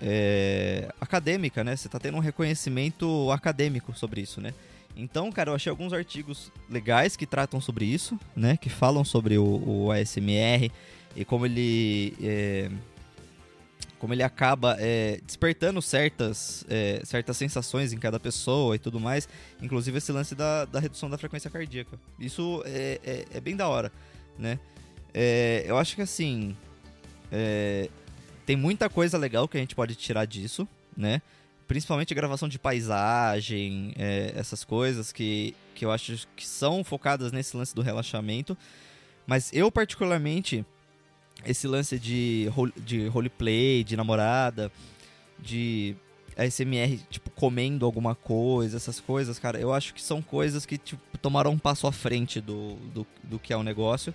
é, 0.01 0.91
acadêmica, 0.99 1.63
né? 1.63 1.75
Você 1.75 1.87
está 1.87 1.99
tendo 1.99 2.17
um 2.17 2.21
reconhecimento 2.21 3.29
acadêmico 3.29 3.93
sobre 3.95 4.21
isso, 4.21 4.41
né? 4.41 4.51
Então, 4.97 5.31
cara, 5.31 5.51
eu 5.51 5.55
achei 5.55 5.69
alguns 5.69 5.93
artigos 5.93 6.51
legais 6.67 7.15
que 7.15 7.27
tratam 7.27 7.61
sobre 7.61 7.85
isso, 7.85 8.19
né? 8.35 8.57
Que 8.57 8.69
falam 8.69 9.03
sobre 9.05 9.37
o, 9.37 9.63
o 9.63 9.91
ASMR 9.91 10.71
e 11.15 11.23
como 11.23 11.45
ele... 11.45 12.15
É, 12.19 12.71
como 14.03 14.13
ele 14.13 14.21
acaba 14.21 14.75
é, 14.81 15.21
despertando 15.25 15.81
certas, 15.81 16.65
é, 16.67 17.01
certas 17.05 17.37
sensações 17.37 17.93
em 17.93 17.97
cada 17.97 18.19
pessoa 18.19 18.75
e 18.75 18.77
tudo 18.77 18.99
mais, 18.99 19.29
inclusive 19.61 19.97
esse 19.97 20.11
lance 20.11 20.35
da, 20.35 20.65
da 20.65 20.77
redução 20.77 21.09
da 21.09 21.17
frequência 21.17 21.49
cardíaca. 21.49 21.97
Isso 22.19 22.61
é, 22.65 22.99
é, 23.01 23.25
é 23.37 23.39
bem 23.39 23.55
da 23.55 23.65
hora, 23.65 23.93
né? 24.37 24.59
É, 25.13 25.63
eu 25.65 25.77
acho 25.77 25.95
que 25.95 26.01
assim, 26.01 26.53
é, 27.31 27.89
tem 28.45 28.57
muita 28.57 28.89
coisa 28.89 29.17
legal 29.17 29.47
que 29.47 29.55
a 29.55 29.61
gente 29.61 29.73
pode 29.73 29.95
tirar 29.95 30.25
disso, 30.25 30.67
né? 30.97 31.21
Principalmente 31.65 32.13
gravação 32.13 32.49
de 32.49 32.59
paisagem, 32.59 33.93
essas 34.35 34.65
coisas 34.65 35.13
que, 35.13 35.55
que 35.73 35.85
eu 35.85 35.91
acho 35.93 36.27
que 36.35 36.45
são 36.45 36.83
focadas 36.83 37.31
nesse 37.31 37.55
lance 37.55 37.73
do 37.73 37.81
relaxamento. 37.81 38.57
Mas 39.25 39.49
eu, 39.53 39.71
particularmente, 39.71 40.65
esse 41.45 41.67
lance 41.67 41.99
de, 41.99 42.47
de 42.77 43.07
roleplay, 43.07 43.83
de 43.83 43.95
namorada, 43.97 44.71
de 45.39 45.95
ASMR, 46.37 46.99
tipo, 47.09 47.29
comendo 47.31 47.85
alguma 47.85 48.15
coisa, 48.15 48.77
essas 48.77 48.99
coisas, 48.99 49.37
cara, 49.39 49.59
eu 49.59 49.73
acho 49.73 49.93
que 49.93 50.01
são 50.01 50.21
coisas 50.21 50.65
que, 50.65 50.77
tipo, 50.77 51.17
tomaram 51.17 51.51
um 51.51 51.57
passo 51.57 51.87
à 51.87 51.91
frente 51.91 52.41
do, 52.41 52.75
do, 52.93 53.07
do 53.23 53.39
que 53.39 53.53
é 53.53 53.57
o 53.57 53.63
negócio. 53.63 54.13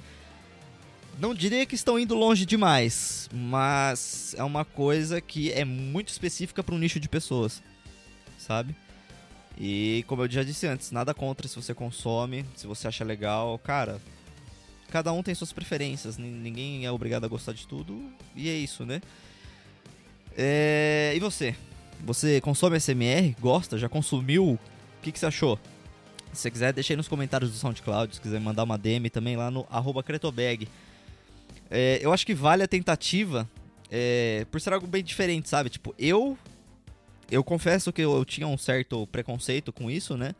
Não 1.18 1.34
diria 1.34 1.66
que 1.66 1.74
estão 1.74 1.98
indo 1.98 2.14
longe 2.14 2.46
demais, 2.46 3.28
mas 3.32 4.34
é 4.38 4.44
uma 4.44 4.64
coisa 4.64 5.20
que 5.20 5.50
é 5.52 5.64
muito 5.64 6.08
específica 6.08 6.62
para 6.62 6.74
um 6.74 6.78
nicho 6.78 7.00
de 7.00 7.08
pessoas, 7.08 7.62
sabe? 8.38 8.74
E 9.58 10.04
como 10.06 10.22
eu 10.22 10.30
já 10.30 10.44
disse 10.44 10.66
antes, 10.68 10.92
nada 10.92 11.12
contra 11.12 11.48
se 11.48 11.56
você 11.56 11.74
consome, 11.74 12.44
se 12.54 12.66
você 12.68 12.86
acha 12.86 13.04
legal, 13.04 13.58
cara, 13.58 14.00
cada 14.90 15.12
um 15.12 15.22
tem 15.22 15.34
suas 15.34 15.52
preferências, 15.52 16.18
ninguém 16.18 16.84
é 16.84 16.90
obrigado 16.90 17.24
a 17.24 17.28
gostar 17.28 17.52
de 17.52 17.66
tudo, 17.66 18.00
e 18.34 18.48
é 18.48 18.54
isso, 18.54 18.84
né? 18.84 19.00
É... 20.36 21.12
E 21.14 21.20
você? 21.20 21.54
Você 22.04 22.40
consome 22.40 22.78
SMR? 22.78 23.34
Gosta? 23.40 23.76
Já 23.76 23.88
consumiu? 23.88 24.52
O 24.52 24.58
que, 25.02 25.10
que 25.12 25.18
você 25.18 25.26
achou? 25.26 25.58
Se 26.32 26.42
você 26.42 26.50
quiser, 26.50 26.72
deixa 26.72 26.92
aí 26.92 26.96
nos 26.96 27.08
comentários 27.08 27.50
do 27.50 27.56
SoundCloud, 27.56 28.14
se 28.14 28.20
quiser 28.20 28.40
mandar 28.40 28.62
uma 28.62 28.78
DM 28.78 29.10
também 29.10 29.36
lá 29.36 29.50
no 29.50 29.66
Cretobag. 30.04 30.68
É, 31.70 31.98
eu 32.00 32.12
acho 32.12 32.24
que 32.24 32.34
vale 32.34 32.62
a 32.62 32.68
tentativa 32.68 33.48
é, 33.90 34.46
por 34.50 34.60
ser 34.60 34.72
algo 34.72 34.86
bem 34.86 35.02
diferente, 35.02 35.48
sabe? 35.48 35.70
Tipo, 35.70 35.94
eu. 35.98 36.36
Eu 37.30 37.44
confesso 37.44 37.92
que 37.92 38.00
eu, 38.00 38.16
eu 38.16 38.24
tinha 38.24 38.46
um 38.46 38.56
certo 38.56 39.06
preconceito 39.08 39.70
com 39.70 39.90
isso, 39.90 40.16
né? 40.16 40.34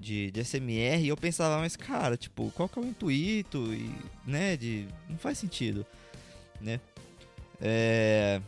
De, 0.00 0.30
de 0.30 0.44
SMR 0.44 1.02
e 1.02 1.08
eu 1.08 1.16
pensava, 1.16 1.58
mas 1.58 1.76
cara, 1.76 2.16
tipo, 2.16 2.50
qual 2.52 2.68
que 2.68 2.78
é 2.78 2.82
o 2.82 2.86
intuito? 2.86 3.72
E, 3.72 3.94
né, 4.26 4.56
de. 4.56 4.88
Não 5.08 5.18
faz 5.18 5.38
sentido, 5.38 5.86
né? 6.60 6.80
É. 7.60 8.40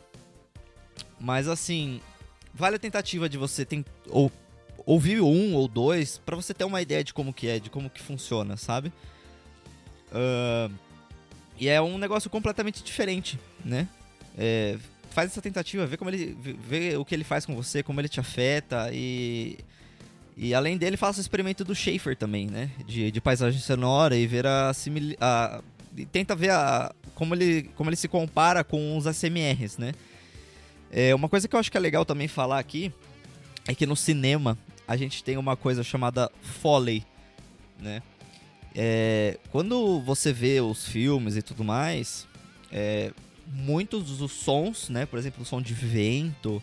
Mas 1.20 1.46
assim, 1.46 2.00
vale 2.52 2.76
a 2.76 2.78
tentativa 2.78 3.28
de 3.28 3.38
você 3.38 3.64
tem, 3.64 3.84
ou, 4.08 4.32
ouvir 4.84 5.20
um 5.20 5.54
ou 5.54 5.68
dois 5.68 6.18
para 6.18 6.34
você 6.34 6.52
ter 6.52 6.64
uma 6.64 6.82
ideia 6.82 7.04
de 7.04 7.14
como 7.14 7.32
que 7.32 7.46
é, 7.46 7.60
de 7.60 7.70
como 7.70 7.90
que 7.90 8.00
funciona, 8.00 8.56
sabe? 8.56 8.92
Uh, 10.08 10.72
e 11.58 11.68
é 11.68 11.80
um 11.80 11.98
negócio 11.98 12.28
completamente 12.28 12.82
diferente, 12.82 13.38
né? 13.64 13.88
É, 14.36 14.76
faz 15.10 15.30
essa 15.30 15.42
tentativa, 15.42 15.86
vê 15.86 15.96
como 15.96 16.10
ele 16.10 16.34
vê 16.34 16.96
o 16.96 17.04
que 17.04 17.14
ele 17.14 17.24
faz 17.24 17.46
com 17.46 17.54
você, 17.54 17.82
como 17.82 18.00
ele 18.00 18.08
te 18.08 18.18
afeta 18.18 18.90
e 18.92 19.58
e 20.36 20.54
além 20.54 20.76
dele 20.76 20.96
faça 20.96 21.18
o 21.18 21.20
experimento 21.20 21.64
do 21.64 21.74
Schaefer 21.74 22.16
também, 22.16 22.46
né? 22.46 22.70
De, 22.86 23.10
de 23.10 23.20
paisagem 23.20 23.60
sonora 23.60 24.16
e 24.16 24.26
ver 24.26 24.46
a, 24.46 24.72
simil... 24.72 25.16
a 25.20 25.62
tenta 26.10 26.34
ver 26.34 26.50
a, 26.50 26.92
como 27.14 27.34
ele 27.34 27.64
como 27.76 27.90
ele 27.90 27.96
se 27.96 28.08
compara 28.08 28.64
com 28.64 28.96
os 28.96 29.06
ASMRs, 29.06 29.78
né? 29.78 29.92
É, 30.90 31.14
uma 31.14 31.28
coisa 31.28 31.48
que 31.48 31.54
eu 31.54 31.60
acho 31.60 31.70
que 31.70 31.76
é 31.76 31.80
legal 31.80 32.04
também 32.04 32.28
falar 32.28 32.58
aqui 32.58 32.92
é 33.66 33.74
que 33.74 33.86
no 33.86 33.96
cinema 33.96 34.58
a 34.86 34.96
gente 34.96 35.22
tem 35.22 35.36
uma 35.36 35.56
coisa 35.56 35.82
chamada 35.82 36.30
Foley, 36.42 37.04
né? 37.78 38.02
É, 38.74 39.38
quando 39.50 40.00
você 40.00 40.32
vê 40.32 40.60
os 40.60 40.86
filmes 40.86 41.36
e 41.36 41.42
tudo 41.42 41.62
mais, 41.62 42.26
é, 42.70 43.12
muitos 43.46 44.18
dos 44.18 44.32
sons, 44.32 44.88
né? 44.88 45.04
Por 45.06 45.18
exemplo, 45.18 45.42
o 45.42 45.46
som 45.46 45.60
de 45.60 45.74
vento, 45.74 46.62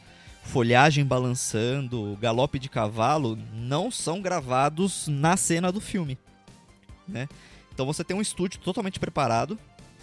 folhagem 0.49 1.05
balançando, 1.05 2.17
galope 2.19 2.57
de 2.57 2.67
cavalo, 2.67 3.37
não 3.53 3.91
são 3.91 4.19
gravados 4.19 5.07
na 5.07 5.37
cena 5.37 5.71
do 5.71 5.79
filme, 5.79 6.17
né? 7.07 7.29
Então 7.71 7.85
você 7.85 8.03
tem 8.03 8.17
um 8.17 8.21
estúdio 8.21 8.59
totalmente 8.59 8.99
preparado. 8.99 9.57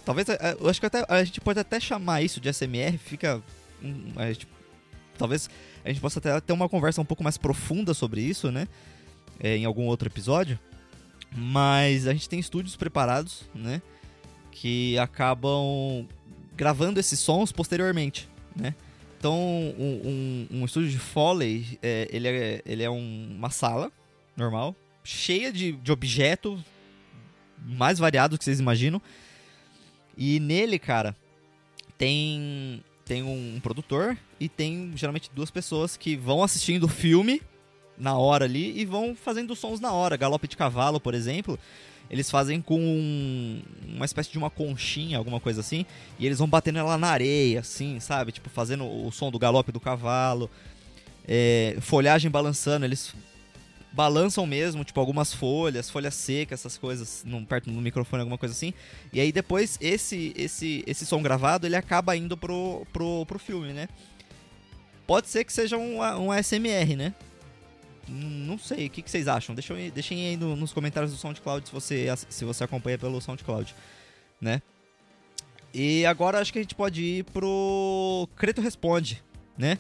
Talvez, 0.04 0.28
é, 0.28 0.56
eu 0.58 0.68
acho 0.68 0.78
que 0.78 0.86
até, 0.86 1.04
a 1.08 1.22
gente 1.24 1.40
pode 1.40 1.58
até 1.58 1.80
chamar 1.80 2.22
isso 2.22 2.40
de 2.40 2.48
SMR, 2.52 2.96
fica... 2.96 3.42
A 4.14 4.26
gente, 4.28 4.46
talvez 5.18 5.50
a 5.84 5.88
gente 5.88 6.00
possa 6.00 6.20
até 6.20 6.40
ter 6.40 6.52
uma 6.52 6.68
conversa 6.68 7.00
um 7.00 7.04
pouco 7.04 7.24
mais 7.24 7.36
profunda 7.36 7.92
sobre 7.92 8.20
isso, 8.20 8.50
né? 8.52 8.68
É, 9.40 9.56
em 9.56 9.64
algum 9.64 9.86
outro 9.86 10.08
episódio. 10.08 10.58
Mas 11.36 12.06
a 12.06 12.12
gente 12.12 12.28
tem 12.28 12.38
estúdios 12.38 12.76
preparados, 12.76 13.42
né? 13.52 13.82
Que 14.52 14.96
acabam 14.98 16.06
gravando 16.56 17.00
esses 17.00 17.18
sons 17.18 17.50
posteriormente, 17.50 18.28
né? 18.54 18.74
Então, 19.18 19.34
um, 19.34 20.46
um, 20.52 20.58
um 20.58 20.64
estúdio 20.64 20.90
de 20.90 20.98
Foley, 20.98 21.78
é, 21.82 22.08
ele, 22.10 22.28
é, 22.28 22.62
ele 22.66 22.82
é 22.82 22.90
um, 22.90 23.34
uma 23.36 23.50
sala 23.50 23.90
normal, 24.36 24.76
cheia 25.02 25.50
de, 25.50 25.72
de 25.72 25.90
objetos 25.90 26.60
mais 27.58 27.98
variados 27.98 28.36
que 28.36 28.44
vocês 28.44 28.60
imaginam. 28.60 29.00
E 30.16 30.38
nele, 30.40 30.78
cara, 30.78 31.16
tem, 31.96 32.82
tem 33.04 33.22
um 33.22 33.58
produtor 33.62 34.16
e 34.38 34.48
tem 34.48 34.92
geralmente 34.94 35.30
duas 35.34 35.50
pessoas 35.50 35.96
que 35.96 36.16
vão 36.16 36.42
assistindo 36.42 36.84
o 36.84 36.88
filme 36.88 37.40
na 37.98 38.16
hora 38.18 38.44
ali 38.44 38.78
e 38.78 38.84
vão 38.84 39.14
fazendo 39.14 39.56
sons 39.56 39.80
na 39.80 39.92
hora. 39.92 40.16
Galope 40.16 40.48
de 40.48 40.56
cavalo, 40.56 41.00
por 41.00 41.14
exemplo, 41.14 41.58
eles 42.10 42.30
fazem 42.30 42.60
com 42.60 42.78
um, 42.78 43.62
uma 43.94 44.04
espécie 44.04 44.30
de 44.30 44.38
uma 44.38 44.50
conchinha, 44.50 45.18
alguma 45.18 45.40
coisa 45.40 45.60
assim, 45.60 45.84
e 46.18 46.26
eles 46.26 46.38
vão 46.38 46.48
batendo 46.48 46.78
ela 46.78 46.96
na 46.96 47.08
areia, 47.08 47.60
assim, 47.60 47.98
sabe? 48.00 48.32
Tipo, 48.32 48.48
fazendo 48.48 48.84
o 48.84 49.10
som 49.10 49.30
do 49.30 49.38
galope 49.38 49.72
do 49.72 49.80
cavalo. 49.80 50.50
É, 51.28 51.76
folhagem 51.80 52.30
balançando, 52.30 52.86
eles 52.86 53.12
balançam 53.92 54.46
mesmo, 54.46 54.84
tipo, 54.84 55.00
algumas 55.00 55.32
folhas, 55.32 55.88
folhas 55.88 56.14
secas, 56.14 56.60
essas 56.60 56.76
coisas, 56.76 57.24
no, 57.24 57.44
perto 57.46 57.70
do 57.70 57.80
microfone, 57.80 58.20
alguma 58.20 58.36
coisa 58.36 58.54
assim. 58.54 58.74
E 59.12 59.18
aí 59.18 59.32
depois 59.32 59.78
esse 59.80 60.32
esse 60.36 60.84
esse 60.86 61.06
som 61.06 61.22
gravado, 61.22 61.66
ele 61.66 61.76
acaba 61.76 62.14
indo 62.14 62.36
pro, 62.36 62.86
pro, 62.92 63.24
pro 63.26 63.38
filme, 63.38 63.72
né? 63.72 63.88
Pode 65.06 65.28
ser 65.28 65.44
que 65.44 65.52
seja 65.52 65.78
um, 65.78 65.98
um 65.98 66.30
ASMR, 66.30 66.94
né? 66.94 67.14
Não 68.08 68.58
sei, 68.58 68.86
o 68.86 68.90
que, 68.90 69.02
que 69.02 69.10
vocês 69.10 69.26
acham? 69.26 69.54
Deixem, 69.54 69.90
deixem 69.90 70.26
aí 70.26 70.36
no, 70.36 70.54
nos 70.54 70.72
comentários 70.72 71.12
do 71.12 71.18
SoundCloud 71.18 71.66
se 71.66 71.74
você, 71.74 72.06
se 72.28 72.44
você 72.44 72.64
acompanha 72.64 72.98
pelo 72.98 73.20
SoundCloud, 73.20 73.74
né? 74.40 74.62
E 75.74 76.06
agora 76.06 76.40
acho 76.40 76.52
que 76.52 76.58
a 76.58 76.62
gente 76.62 76.74
pode 76.74 77.02
ir 77.02 77.24
pro 77.24 78.28
Creto 78.36 78.60
Responde, 78.60 79.22
né? 79.58 79.78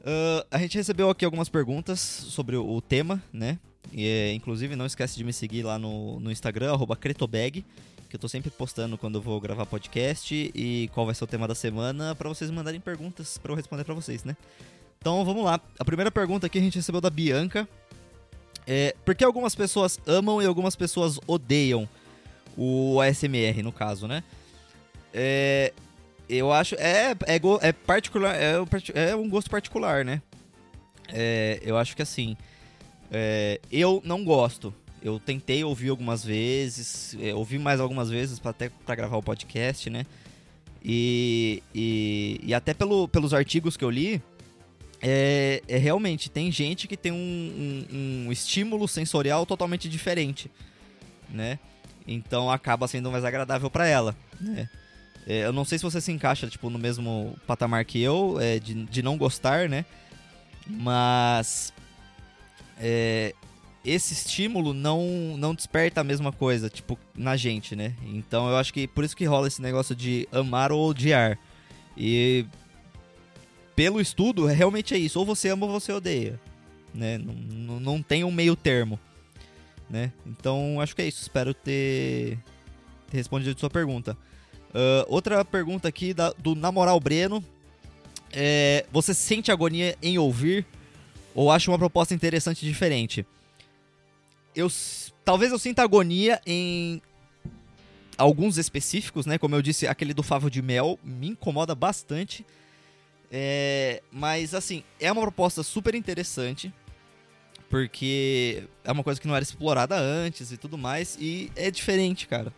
Uh, 0.00 0.46
a 0.50 0.58
gente 0.58 0.78
recebeu 0.78 1.10
aqui 1.10 1.24
algumas 1.24 1.48
perguntas 1.48 2.00
sobre 2.00 2.56
o, 2.56 2.66
o 2.66 2.80
tema, 2.80 3.22
né? 3.32 3.58
E, 3.92 4.06
é, 4.06 4.32
inclusive, 4.32 4.76
não 4.76 4.86
esquece 4.86 5.16
de 5.16 5.24
me 5.24 5.32
seguir 5.32 5.62
lá 5.62 5.78
no, 5.78 6.20
no 6.20 6.30
Instagram, 6.30 6.78
cretobag, 7.00 7.64
que 8.08 8.16
eu 8.16 8.20
tô 8.20 8.28
sempre 8.28 8.50
postando 8.50 8.96
quando 8.96 9.16
eu 9.16 9.22
vou 9.22 9.40
gravar 9.40 9.66
podcast 9.66 10.50
e 10.54 10.88
qual 10.94 11.04
vai 11.04 11.14
ser 11.14 11.24
o 11.24 11.26
tema 11.26 11.46
da 11.46 11.54
semana, 11.54 12.14
para 12.14 12.28
vocês 12.28 12.50
mandarem 12.50 12.80
perguntas 12.80 13.38
para 13.38 13.52
eu 13.52 13.56
responder 13.56 13.84
para 13.84 13.94
vocês, 13.94 14.24
né? 14.24 14.36
Então 14.98 15.24
vamos 15.24 15.44
lá. 15.44 15.60
A 15.78 15.84
primeira 15.84 16.10
pergunta 16.10 16.46
aqui 16.46 16.58
a 16.58 16.62
gente 16.62 16.76
recebeu 16.76 17.00
da 17.00 17.10
Bianca. 17.10 17.68
É, 18.66 18.94
por 19.04 19.14
que 19.14 19.24
algumas 19.24 19.54
pessoas 19.54 19.98
amam 20.06 20.42
e 20.42 20.46
algumas 20.46 20.76
pessoas 20.76 21.18
odeiam 21.26 21.88
o 22.56 23.00
ASMR, 23.00 23.62
no 23.62 23.72
caso, 23.72 24.06
né? 24.06 24.22
É, 25.14 25.72
eu 26.28 26.52
acho. 26.52 26.74
É, 26.74 27.12
é, 27.26 27.40
é 27.62 27.72
particular. 27.72 28.34
É, 28.34 28.56
é 28.94 29.16
um 29.16 29.28
gosto 29.28 29.48
particular, 29.48 30.04
né? 30.04 30.20
É, 31.08 31.60
eu 31.62 31.78
acho 31.78 31.96
que 31.96 32.02
assim. 32.02 32.36
É, 33.10 33.60
eu 33.72 34.02
não 34.04 34.24
gosto. 34.24 34.74
Eu 35.00 35.18
tentei 35.18 35.62
ouvir 35.62 35.90
algumas 35.90 36.24
vezes, 36.24 37.16
é, 37.20 37.32
ouvi 37.32 37.58
mais 37.58 37.80
algumas 37.80 38.10
vezes 38.10 38.38
pra, 38.40 38.50
até 38.50 38.68
para 38.68 38.96
gravar 38.96 39.16
o 39.16 39.22
podcast, 39.22 39.88
né? 39.88 40.04
E, 40.84 41.62
e, 41.74 42.40
e 42.42 42.52
até 42.52 42.74
pelo, 42.74 43.08
pelos 43.08 43.32
artigos 43.32 43.76
que 43.76 43.84
eu 43.84 43.90
li, 43.90 44.20
é, 45.00 45.62
é, 45.68 45.76
realmente 45.76 46.28
tem 46.28 46.50
gente 46.50 46.88
que 46.88 46.96
tem 46.96 47.12
um, 47.12 47.16
um, 47.16 48.26
um, 48.26 48.32
estímulo 48.32 48.88
sensorial 48.88 49.46
totalmente 49.46 49.88
diferente, 49.88 50.50
né? 51.28 51.58
Então 52.06 52.50
acaba 52.50 52.88
sendo 52.88 53.10
mais 53.10 53.24
agradável 53.24 53.70
para 53.70 53.86
ela, 53.86 54.16
né? 54.40 54.68
É, 55.26 55.44
eu 55.44 55.52
não 55.52 55.64
sei 55.64 55.78
se 55.78 55.84
você 55.84 56.00
se 56.00 56.10
encaixa 56.10 56.48
tipo 56.48 56.70
no 56.70 56.78
mesmo 56.78 57.36
patamar 57.46 57.84
que 57.84 58.00
eu 58.00 58.38
é, 58.40 58.58
de, 58.58 58.84
de 58.86 59.02
não 59.02 59.16
gostar, 59.16 59.68
né? 59.68 59.84
Mas 60.66 61.72
é, 62.80 63.34
esse 63.84 64.14
estímulo 64.14 64.74
não 64.74 65.36
não 65.36 65.54
desperta 65.54 66.00
a 66.00 66.04
mesma 66.04 66.32
coisa 66.32 66.68
tipo 66.68 66.98
na 67.14 67.36
gente, 67.36 67.76
né? 67.76 67.94
Então 68.04 68.48
eu 68.48 68.56
acho 68.56 68.72
que 68.72 68.88
por 68.88 69.04
isso 69.04 69.16
que 69.16 69.24
rola 69.24 69.46
esse 69.46 69.62
negócio 69.62 69.94
de 69.94 70.26
amar 70.32 70.72
ou 70.72 70.88
odiar. 70.88 71.38
E 71.96 72.46
pelo 73.78 74.00
estudo, 74.00 74.44
realmente 74.44 74.92
é 74.92 74.98
isso. 74.98 75.20
Ou 75.20 75.24
você 75.24 75.50
ama 75.50 75.64
ou 75.64 75.70
você 75.70 75.92
odeia. 75.92 76.40
Né? 76.92 77.16
Não, 77.16 77.78
não, 77.78 78.02
tem 78.02 78.24
um 78.24 78.32
meio 78.32 78.56
termo. 78.56 78.98
Né? 79.88 80.12
Então, 80.26 80.80
acho 80.80 80.96
que 80.96 81.02
é 81.02 81.06
isso. 81.06 81.22
Espero 81.22 81.54
ter, 81.54 82.36
ter 83.08 83.16
respondido 83.16 83.60
sua 83.60 83.70
pergunta. 83.70 84.18
Uh, 84.70 85.06
outra 85.06 85.44
pergunta 85.44 85.86
aqui 85.86 86.12
da, 86.12 86.32
do 86.32 86.56
Namoral 86.56 86.98
Breno. 86.98 87.44
É, 88.32 88.84
você 88.90 89.14
sente 89.14 89.52
agonia 89.52 89.96
em 90.02 90.18
ouvir 90.18 90.66
ou 91.32 91.48
acha 91.48 91.70
uma 91.70 91.78
proposta 91.78 92.12
interessante 92.12 92.66
e 92.66 92.68
diferente? 92.68 93.24
Eu, 94.56 94.68
talvez 95.24 95.52
eu 95.52 95.58
sinta 95.58 95.84
agonia 95.84 96.40
em 96.44 97.00
alguns 98.18 98.58
específicos, 98.58 99.24
né? 99.24 99.38
Como 99.38 99.54
eu 99.54 99.62
disse, 99.62 99.86
aquele 99.86 100.12
do 100.12 100.24
Favo 100.24 100.50
de 100.50 100.60
Mel 100.60 100.98
me 101.04 101.28
incomoda 101.28 101.76
bastante. 101.76 102.44
É, 103.30 104.02
mas, 104.10 104.54
assim, 104.54 104.82
é 105.00 105.10
uma 105.12 105.22
proposta 105.22 105.62
super 105.62 105.94
interessante. 105.94 106.72
Porque 107.68 108.64
é 108.82 108.90
uma 108.90 109.04
coisa 109.04 109.20
que 109.20 109.28
não 109.28 109.36
era 109.36 109.42
explorada 109.42 109.96
antes 109.96 110.50
e 110.52 110.56
tudo 110.56 110.78
mais. 110.78 111.16
E 111.20 111.52
é 111.54 111.70
diferente, 111.70 112.26
cara. 112.26 112.52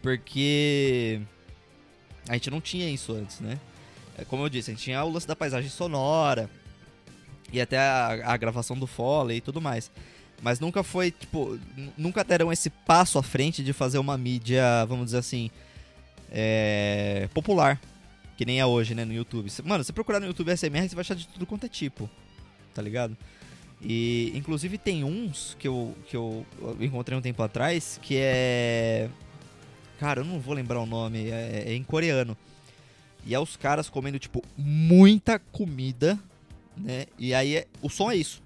Porque 0.00 1.20
a 2.28 2.34
gente 2.34 2.50
não 2.50 2.60
tinha 2.60 2.88
isso 2.88 3.12
antes, 3.12 3.40
né? 3.40 3.58
É, 4.16 4.24
como 4.24 4.44
eu 4.44 4.48
disse, 4.48 4.70
a 4.70 4.74
gente 4.74 4.84
tinha 4.84 4.98
aulas 4.98 5.24
da 5.24 5.34
paisagem 5.34 5.68
sonora. 5.68 6.48
E 7.52 7.60
até 7.60 7.78
a, 7.78 8.32
a 8.32 8.36
gravação 8.36 8.78
do 8.78 8.86
Foley 8.86 9.38
e 9.38 9.40
tudo 9.40 9.60
mais. 9.60 9.90
Mas 10.40 10.58
nunca 10.58 10.82
foi, 10.82 11.10
tipo, 11.10 11.58
nunca 11.96 12.24
deram 12.24 12.52
esse 12.52 12.70
passo 12.70 13.18
à 13.18 13.22
frente 13.22 13.62
de 13.62 13.72
fazer 13.72 13.98
uma 13.98 14.18
mídia, 14.18 14.84
vamos 14.86 15.06
dizer 15.06 15.18
assim, 15.18 15.50
é, 16.30 17.28
popular. 17.32 17.80
Que 18.36 18.44
nem 18.44 18.60
é 18.60 18.66
hoje, 18.66 18.94
né, 18.94 19.04
no 19.04 19.12
YouTube. 19.12 19.50
Mano, 19.64 19.84
você 19.84 19.92
procurar 19.92 20.20
no 20.20 20.26
YouTube 20.26 20.56
SMR, 20.56 20.88
você 20.88 20.94
vai 20.94 21.02
achar 21.02 21.14
de 21.14 21.28
tudo 21.28 21.46
quanto 21.46 21.66
é 21.66 21.68
tipo. 21.68 22.08
Tá 22.74 22.80
ligado? 22.80 23.16
E 23.80 24.32
inclusive 24.34 24.78
tem 24.78 25.02
uns 25.04 25.56
que 25.58 25.66
eu, 25.66 25.94
que 26.06 26.16
eu 26.16 26.46
encontrei 26.80 27.18
um 27.18 27.22
tempo 27.22 27.42
atrás 27.42 27.98
que 28.00 28.16
é. 28.16 29.10
Cara, 29.98 30.20
eu 30.20 30.24
não 30.24 30.40
vou 30.40 30.54
lembrar 30.54 30.80
o 30.80 30.86
nome, 30.86 31.28
é, 31.28 31.64
é 31.66 31.74
em 31.74 31.82
coreano. 31.82 32.36
E 33.24 33.34
é 33.34 33.38
os 33.38 33.56
caras 33.56 33.88
comendo, 33.88 34.18
tipo, 34.18 34.42
muita 34.56 35.38
comida, 35.38 36.18
né? 36.76 37.06
E 37.18 37.32
aí 37.34 37.56
é, 37.56 37.66
o 37.80 37.88
som 37.88 38.10
é 38.10 38.16
isso. 38.16 38.42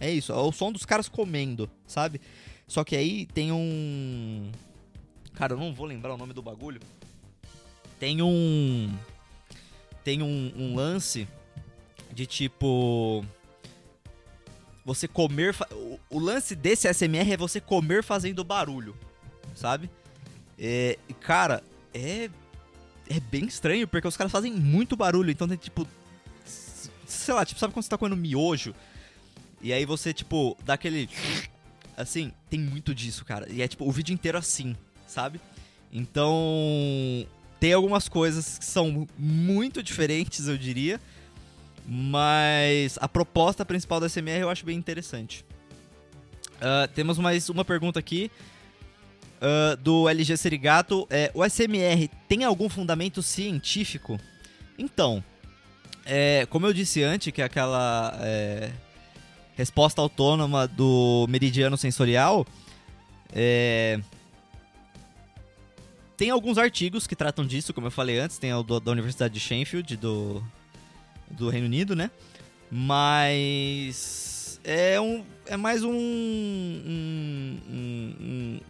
É 0.00 0.10
isso, 0.10 0.32
é 0.32 0.36
o 0.36 0.52
som 0.52 0.72
dos 0.72 0.84
caras 0.84 1.08
comendo, 1.08 1.70
sabe? 1.86 2.20
Só 2.66 2.82
que 2.82 2.96
aí 2.96 3.26
tem 3.26 3.52
um. 3.52 4.50
Cara, 5.34 5.54
eu 5.54 5.58
não 5.58 5.72
vou 5.72 5.86
lembrar 5.86 6.14
o 6.14 6.16
nome 6.16 6.32
do 6.32 6.42
bagulho. 6.42 6.80
Tem 8.00 8.20
um. 8.20 8.92
Tem 10.04 10.22
um, 10.22 10.52
um 10.56 10.74
lance 10.74 11.28
de 12.12 12.26
tipo. 12.26 13.24
Você 14.84 15.06
comer. 15.06 15.54
O 16.10 16.18
lance 16.18 16.56
desse 16.56 16.92
SMR 16.92 17.32
é 17.32 17.36
você 17.36 17.60
comer 17.60 18.02
fazendo 18.02 18.42
barulho, 18.42 18.96
sabe? 19.54 19.90
É, 20.58 20.98
cara, 21.20 21.62
é. 21.94 22.30
É 23.08 23.20
bem 23.20 23.44
estranho, 23.44 23.86
porque 23.86 24.06
os 24.08 24.16
caras 24.16 24.32
fazem 24.32 24.52
muito 24.52 24.96
barulho, 24.96 25.30
então 25.30 25.48
tem 25.48 25.56
tipo. 25.56 25.86
Sei 27.06 27.34
lá, 27.34 27.44
tipo, 27.44 27.60
sabe 27.60 27.72
quando 27.72 27.84
você 27.84 27.90
tá 27.90 27.98
comendo 27.98 28.16
miojo? 28.16 28.74
E 29.60 29.72
aí 29.72 29.84
você, 29.84 30.12
tipo, 30.12 30.56
dá 30.64 30.74
aquele. 30.74 31.08
Assim, 31.96 32.32
tem 32.48 32.58
muito 32.58 32.94
disso, 32.94 33.24
cara. 33.24 33.50
E 33.52 33.60
é 33.60 33.68
tipo, 33.68 33.86
o 33.86 33.92
vídeo 33.92 34.12
inteiro 34.12 34.38
assim, 34.38 34.74
sabe? 35.06 35.40
Então. 35.92 37.26
Tem 37.62 37.72
algumas 37.72 38.08
coisas 38.08 38.58
que 38.58 38.64
são 38.64 39.06
muito 39.16 39.84
diferentes, 39.84 40.48
eu 40.48 40.58
diria. 40.58 41.00
Mas 41.86 42.98
a 43.00 43.06
proposta 43.06 43.64
principal 43.64 44.00
da 44.00 44.08
SMR 44.08 44.40
eu 44.40 44.50
acho 44.50 44.66
bem 44.66 44.76
interessante. 44.76 45.44
Uh, 46.56 46.88
temos 46.92 47.20
mais 47.20 47.48
uma 47.48 47.64
pergunta 47.64 48.00
aqui. 48.00 48.32
Uh, 49.40 49.76
do 49.76 50.08
LG 50.08 50.36
Serigato. 50.38 51.06
É, 51.08 51.30
o 51.34 51.48
SMR 51.48 52.10
tem 52.26 52.42
algum 52.42 52.68
fundamento 52.68 53.22
científico? 53.22 54.18
Então, 54.76 55.22
é, 56.04 56.44
como 56.50 56.66
eu 56.66 56.72
disse 56.72 57.00
antes, 57.04 57.32
que 57.32 57.42
é 57.42 57.44
aquela 57.44 58.18
é, 58.22 58.72
resposta 59.54 60.00
autônoma 60.00 60.66
do 60.66 61.28
meridiano 61.28 61.76
sensorial, 61.76 62.44
é, 63.32 64.00
tem 66.22 66.30
alguns 66.30 66.56
artigos 66.56 67.04
que 67.04 67.16
tratam 67.16 67.44
disso, 67.44 67.74
como 67.74 67.88
eu 67.88 67.90
falei 67.90 68.20
antes, 68.20 68.38
tem 68.38 68.54
o 68.54 68.62
do, 68.62 68.78
da 68.78 68.92
Universidade 68.92 69.34
de 69.34 69.40
Sheffield, 69.40 69.96
do, 69.96 70.40
do 71.28 71.48
Reino 71.48 71.66
Unido, 71.66 71.96
né? 71.96 72.12
Mas 72.70 74.60
é 74.62 75.00
um 75.00 75.24
é 75.46 75.56
mais 75.56 75.82
um, 75.82 75.90
um, 75.90 77.58
um, 77.68 78.14
um 78.20 78.60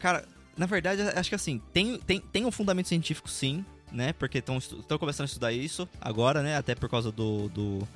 cara, 0.00 0.26
na 0.56 0.64
verdade 0.64 1.02
acho 1.02 1.28
que 1.28 1.34
assim 1.34 1.60
tem, 1.74 1.98
tem, 1.98 2.20
tem 2.20 2.46
um 2.46 2.50
fundamento 2.50 2.88
científico 2.88 3.28
sim, 3.28 3.62
né? 3.92 4.14
Porque 4.14 4.38
estão 4.38 4.58
começando 4.98 5.24
a 5.24 5.26
estudar 5.26 5.52
isso 5.52 5.86
agora, 6.00 6.42
né? 6.42 6.56
Até 6.56 6.74
por 6.74 6.88
causa 6.88 7.12
do, 7.12 7.50
do 7.50 7.86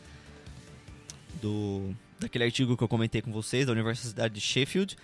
do 1.40 1.94
daquele 2.20 2.44
artigo 2.44 2.76
que 2.76 2.84
eu 2.84 2.88
comentei 2.88 3.22
com 3.22 3.32
vocês 3.32 3.64
da 3.64 3.72
Universidade 3.72 4.34
de 4.34 4.40
Sheffield, 4.42 4.98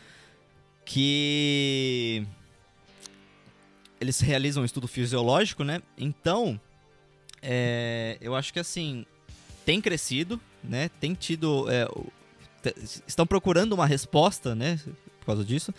que 0.89 2.27
eles 4.01 4.21
realizam 4.21 4.63
um 4.63 4.67
estudo 4.67 4.89
fisiológico, 4.89 5.63
né? 5.63 5.83
Então, 5.99 6.59
é, 7.43 8.17
eu 8.23 8.35
acho 8.35 8.55
que 8.55 8.59
assim 8.59 9.05
tem 9.67 9.83
crescido, 9.83 10.41
né? 10.65 10.91
Tem 10.99 11.13
tido, 11.13 11.67
é, 11.71 11.87
estão 13.07 13.27
procurando 13.27 13.75
uma 13.75 13.87
resposta, 13.87 14.55
né? 14.55 14.81
Por 15.21 15.27
causa 15.27 15.45
disso. 15.45 15.75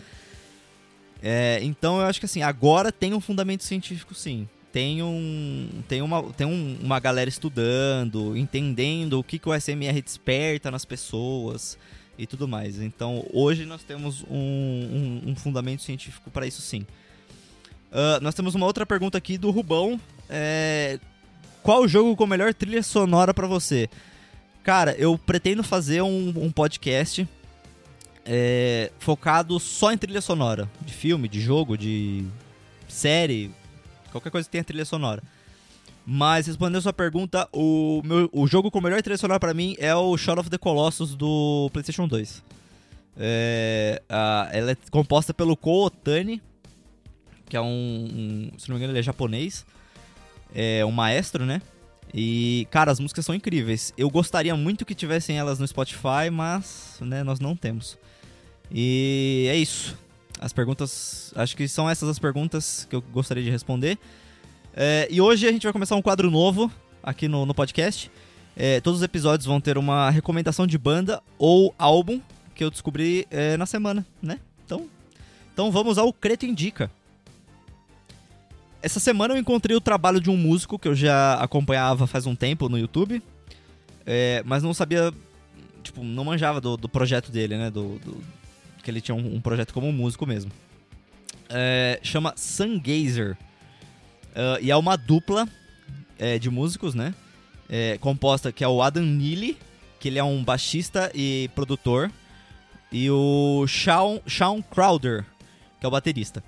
É, 1.20 1.58
então 1.60 2.00
eu 2.00 2.06
acho 2.06 2.20
que 2.20 2.26
assim 2.26 2.42
agora 2.42 2.92
tem 2.92 3.12
um 3.12 3.20
fundamento 3.20 3.64
científico, 3.64 4.14
sim. 4.14 4.48
Tem 4.72 5.02
um, 5.02 5.82
tem 5.88 6.00
uma, 6.02 6.22
tem 6.34 6.46
um, 6.46 6.78
uma 6.80 7.00
galera 7.00 7.28
estudando, 7.28 8.36
entendendo 8.36 9.18
o 9.18 9.24
que, 9.24 9.40
que 9.40 9.48
o 9.48 9.60
SMR 9.60 10.00
desperta 10.00 10.70
nas 10.70 10.84
pessoas 10.84 11.76
e 12.20 12.26
tudo 12.26 12.46
mais. 12.46 12.80
Então 12.80 13.26
hoje 13.32 13.64
nós 13.64 13.82
temos 13.82 14.22
um, 14.30 14.36
um, 14.36 15.22
um 15.30 15.36
fundamento 15.36 15.82
científico 15.82 16.30
para 16.30 16.46
isso, 16.46 16.60
sim. 16.60 16.86
Uh, 17.90 18.22
nós 18.22 18.34
temos 18.34 18.54
uma 18.54 18.66
outra 18.66 18.84
pergunta 18.84 19.16
aqui 19.16 19.38
do 19.38 19.50
Rubão. 19.50 19.98
É, 20.28 21.00
qual 21.62 21.88
jogo 21.88 22.14
com 22.14 22.26
melhor 22.26 22.52
trilha 22.52 22.82
sonora 22.82 23.32
para 23.32 23.46
você? 23.46 23.88
Cara, 24.62 24.94
eu 24.98 25.16
pretendo 25.18 25.62
fazer 25.62 26.02
um, 26.02 26.28
um 26.36 26.52
podcast 26.52 27.26
é, 28.24 28.92
focado 28.98 29.58
só 29.58 29.90
em 29.90 29.98
trilha 29.98 30.20
sonora. 30.20 30.70
De 30.82 30.92
filme, 30.92 31.26
de 31.26 31.40
jogo, 31.40 31.76
de 31.76 32.24
série, 32.86 33.50
qualquer 34.12 34.30
coisa 34.30 34.46
que 34.46 34.52
tenha 34.52 34.62
trilha 34.62 34.84
sonora. 34.84 35.22
Mas 36.12 36.48
respondendo 36.48 36.82
sua 36.82 36.92
pergunta, 36.92 37.48
o, 37.52 38.02
meu, 38.04 38.28
o 38.32 38.44
jogo 38.44 38.68
com 38.68 38.80
melhor 38.80 39.00
trilha 39.00 39.16
sonora 39.16 39.38
para 39.38 39.54
mim 39.54 39.76
é 39.78 39.94
o 39.94 40.18
Shadow 40.18 40.40
of 40.40 40.50
the 40.50 40.58
Colossus 40.58 41.14
do 41.14 41.70
PlayStation 41.72 42.08
2. 42.08 42.42
É, 43.16 44.02
a, 44.08 44.48
ela 44.50 44.72
é 44.72 44.76
composta 44.90 45.32
pelo 45.32 45.56
Ko 45.56 45.84
Otani, 45.84 46.42
que 47.48 47.56
é 47.56 47.60
um, 47.60 47.64
um, 47.64 48.58
Se 48.58 48.68
não 48.68 48.74
me 48.74 48.80
engano, 48.80 48.92
ele 48.92 48.98
é 48.98 49.02
japonês 49.04 49.64
é 50.52 50.84
um 50.84 50.90
maestro, 50.90 51.46
né? 51.46 51.62
E, 52.12 52.66
cara, 52.72 52.90
as 52.90 52.98
músicas 52.98 53.24
são 53.24 53.32
incríveis. 53.32 53.94
Eu 53.96 54.10
gostaria 54.10 54.56
muito 54.56 54.84
que 54.84 54.96
tivessem 54.96 55.38
elas 55.38 55.60
no 55.60 55.68
Spotify, 55.68 56.28
mas, 56.32 56.96
né, 57.00 57.22
nós 57.22 57.38
não 57.38 57.54
temos. 57.54 57.96
E 58.68 59.46
é 59.48 59.54
isso. 59.54 59.96
As 60.40 60.52
perguntas. 60.52 61.32
Acho 61.36 61.56
que 61.56 61.68
são 61.68 61.88
essas 61.88 62.08
as 62.08 62.18
perguntas 62.18 62.84
que 62.90 62.96
eu 62.96 63.00
gostaria 63.00 63.44
de 63.44 63.50
responder. 63.50 63.96
É, 64.74 65.08
e 65.10 65.20
hoje 65.20 65.46
a 65.46 65.52
gente 65.52 65.64
vai 65.64 65.72
começar 65.72 65.96
um 65.96 66.02
quadro 66.02 66.30
novo 66.30 66.70
aqui 67.02 67.28
no, 67.28 67.44
no 67.44 67.54
podcast. 67.54 68.10
É, 68.56 68.80
todos 68.80 69.00
os 69.00 69.04
episódios 69.04 69.46
vão 69.46 69.60
ter 69.60 69.78
uma 69.78 70.10
recomendação 70.10 70.66
de 70.66 70.76
banda 70.76 71.22
ou 71.38 71.74
álbum 71.78 72.20
que 72.54 72.62
eu 72.62 72.70
descobri 72.70 73.26
é, 73.30 73.56
na 73.56 73.66
semana, 73.66 74.06
né? 74.22 74.38
Então, 74.64 74.88
então 75.52 75.70
vamos 75.70 75.98
ao 75.98 76.12
Creto 76.12 76.46
Indica. 76.46 76.90
Essa 78.82 79.00
semana 79.00 79.34
eu 79.34 79.38
encontrei 79.38 79.76
o 79.76 79.80
trabalho 79.80 80.20
de 80.20 80.30
um 80.30 80.36
músico 80.36 80.78
que 80.78 80.88
eu 80.88 80.94
já 80.94 81.34
acompanhava 81.34 82.06
faz 82.06 82.26
um 82.26 82.34
tempo 82.34 82.68
no 82.68 82.78
YouTube, 82.78 83.22
é, 84.06 84.42
mas 84.46 84.62
não 84.62 84.72
sabia, 84.72 85.12
tipo, 85.82 86.02
não 86.02 86.24
manjava 86.24 86.60
do, 86.60 86.76
do 86.76 86.88
projeto 86.88 87.30
dele, 87.30 87.56
né? 87.56 87.70
Do, 87.70 87.98
do 87.98 88.22
que 88.82 88.90
ele 88.90 89.00
tinha 89.00 89.14
um, 89.14 89.36
um, 89.36 89.40
projeto 89.40 89.74
como 89.74 89.92
músico 89.92 90.26
mesmo. 90.26 90.50
É, 91.48 92.00
chama 92.02 92.32
Sungazer. 92.36 93.36
Uh, 94.30 94.58
e 94.60 94.70
é 94.70 94.76
uma 94.76 94.96
dupla 94.96 95.48
é, 96.18 96.38
de 96.38 96.50
músicos, 96.50 96.94
né? 96.94 97.14
É, 97.68 97.98
composta 97.98 98.52
que 98.52 98.62
é 98.62 98.68
o 98.68 98.82
Adam 98.82 99.04
Neely, 99.04 99.56
que 99.98 100.08
ele 100.08 100.18
é 100.18 100.24
um 100.24 100.42
baixista 100.44 101.10
e 101.14 101.50
produtor, 101.54 102.10
e 102.92 103.10
o 103.10 103.66
Sean, 103.66 104.20
Sean 104.26 104.60
Crowder, 104.62 105.24
que 105.78 105.86
é 105.86 105.88
o 105.88 105.90
baterista. 105.90 106.42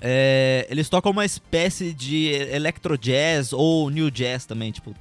É, 0.00 0.66
eles 0.68 0.88
tocam 0.88 1.12
uma 1.12 1.24
espécie 1.24 1.92
de 1.92 2.26
electro 2.26 2.98
jazz 2.98 3.52
ou 3.52 3.88
new 3.88 4.10
jazz 4.10 4.44
também, 4.44 4.72
tipo, 4.72 4.94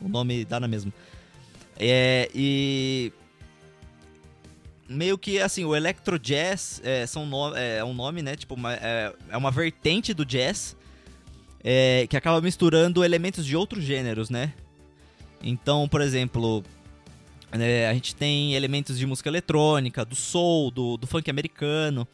o 0.00 0.08
nome 0.08 0.44
dá 0.44 0.60
na 0.60 0.68
mesma. 0.68 0.92
É, 1.76 2.30
e 2.32 3.12
meio 4.88 5.18
que 5.18 5.40
assim, 5.40 5.64
o 5.64 5.74
electro 5.74 6.18
jazz 6.18 6.80
é, 6.84 7.06
são 7.06 7.26
no, 7.26 7.56
é, 7.56 7.78
é 7.78 7.84
um 7.84 7.94
nome, 7.94 8.22
né? 8.22 8.36
Tipo, 8.36 8.54
uma, 8.54 8.74
é, 8.74 9.12
é 9.28 9.36
uma 9.36 9.50
vertente 9.50 10.14
do 10.14 10.24
jazz 10.24 10.76
é, 11.64 12.06
que 12.08 12.16
acaba 12.16 12.40
misturando 12.40 13.02
elementos 13.02 13.44
de 13.44 13.56
outros 13.56 13.82
gêneros, 13.82 14.30
né? 14.30 14.52
Então, 15.42 15.88
por 15.88 16.00
exemplo, 16.00 16.62
é, 17.50 17.88
a 17.88 17.94
gente 17.94 18.14
tem 18.14 18.54
elementos 18.54 18.98
de 18.98 19.06
música 19.06 19.28
eletrônica, 19.28 20.04
do 20.04 20.14
soul, 20.14 20.70
do, 20.70 20.96
do 20.96 21.06
funk 21.06 21.28
americano 21.30 22.06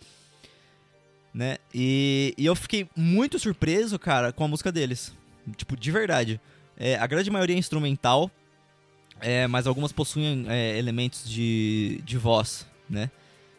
né? 1.33 1.59
E, 1.73 2.35
e 2.37 2.45
eu 2.45 2.55
fiquei 2.55 2.89
muito 2.97 3.39
surpreso, 3.39 3.99
cara, 3.99 4.33
com 4.33 4.45
a 4.45 4.49
música 4.49 4.71
deles. 4.71 5.13
Tipo, 5.57 5.77
de 5.77 5.91
verdade. 5.91 6.41
É, 6.77 6.97
a 6.97 7.07
grande 7.07 7.31
maioria 7.31 7.55
é 7.55 7.59
instrumental, 7.59 8.31
é, 9.21 9.47
mas 9.47 9.67
algumas 9.67 9.93
possuem 9.93 10.47
é, 10.49 10.79
elementos 10.79 11.29
de, 11.29 12.01
de 12.05 12.17
voz, 12.17 12.67
né? 12.89 13.11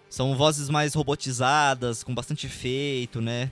São 0.09 0.35
vozes 0.35 0.69
mais 0.69 0.93
robotizadas, 0.93 2.03
com 2.03 2.13
bastante 2.13 2.47
efeito, 2.47 3.21
né? 3.21 3.51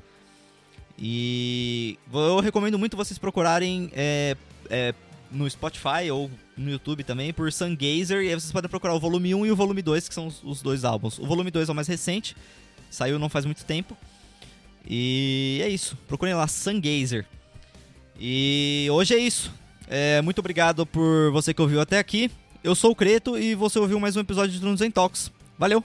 E 1.02 1.98
eu 2.14 2.40
recomendo 2.42 2.78
muito 2.78 2.98
vocês 2.98 3.18
procurarem 3.18 3.90
é, 3.94 4.36
é, 4.70 4.94
no 5.32 5.50
Spotify 5.50 6.12
ou 6.12 6.30
no 6.58 6.70
YouTube 6.70 7.06
também 7.06 7.32
por 7.32 7.52
Sungazer, 7.54 8.22
e 8.22 8.30
aí 8.30 8.34
vocês 8.34 8.52
podem 8.52 8.70
procurar 8.70 8.94
o 8.94 9.00
volume 9.00 9.34
1 9.34 9.46
e 9.46 9.52
o 9.52 9.56
volume 9.56 9.82
2, 9.82 10.10
que 10.10 10.14
são 10.14 10.28
os, 10.28 10.62
dois 10.62 10.84
álbuns. 10.84 11.18
O 11.18 11.26
volume 11.26 11.52
2 11.52 11.70
é 11.70 11.72
o 11.72 11.76
mais 11.76 11.88
recente, 11.88 12.36
saiu 12.90 13.18
não 13.18 13.30
faz 13.30 13.46
muito 13.46 13.64
tempo. 13.64 13.96
E 14.86 15.62
é 15.64 15.70
isso. 15.70 15.98
Procurem 16.08 16.34
lá 16.34 16.48
Sungazer. 16.48 17.26
E 18.20 18.88
hoje 18.92 19.14
é 19.14 19.20
isso. 19.20 19.54
É, 19.88 20.22
muito 20.22 20.40
obrigado 20.40 20.86
por 20.86 21.32
você 21.32 21.54
que 21.54 21.62
ouviu 21.62 21.80
até 21.80 21.98
aqui. 21.98 22.30
Eu 22.64 22.76
sou 22.76 22.92
o 22.92 22.96
Creto 22.96 23.38
e 23.38 23.56
você 23.56 23.80
ouviu 23.80 24.00
mais 24.00 24.18
um 24.18 24.20
episódio 24.20 24.52
de 24.52 24.60
Druns 24.60 24.82
em 24.82 24.92
Talks. 24.92 25.32
Valeu! 25.58 25.84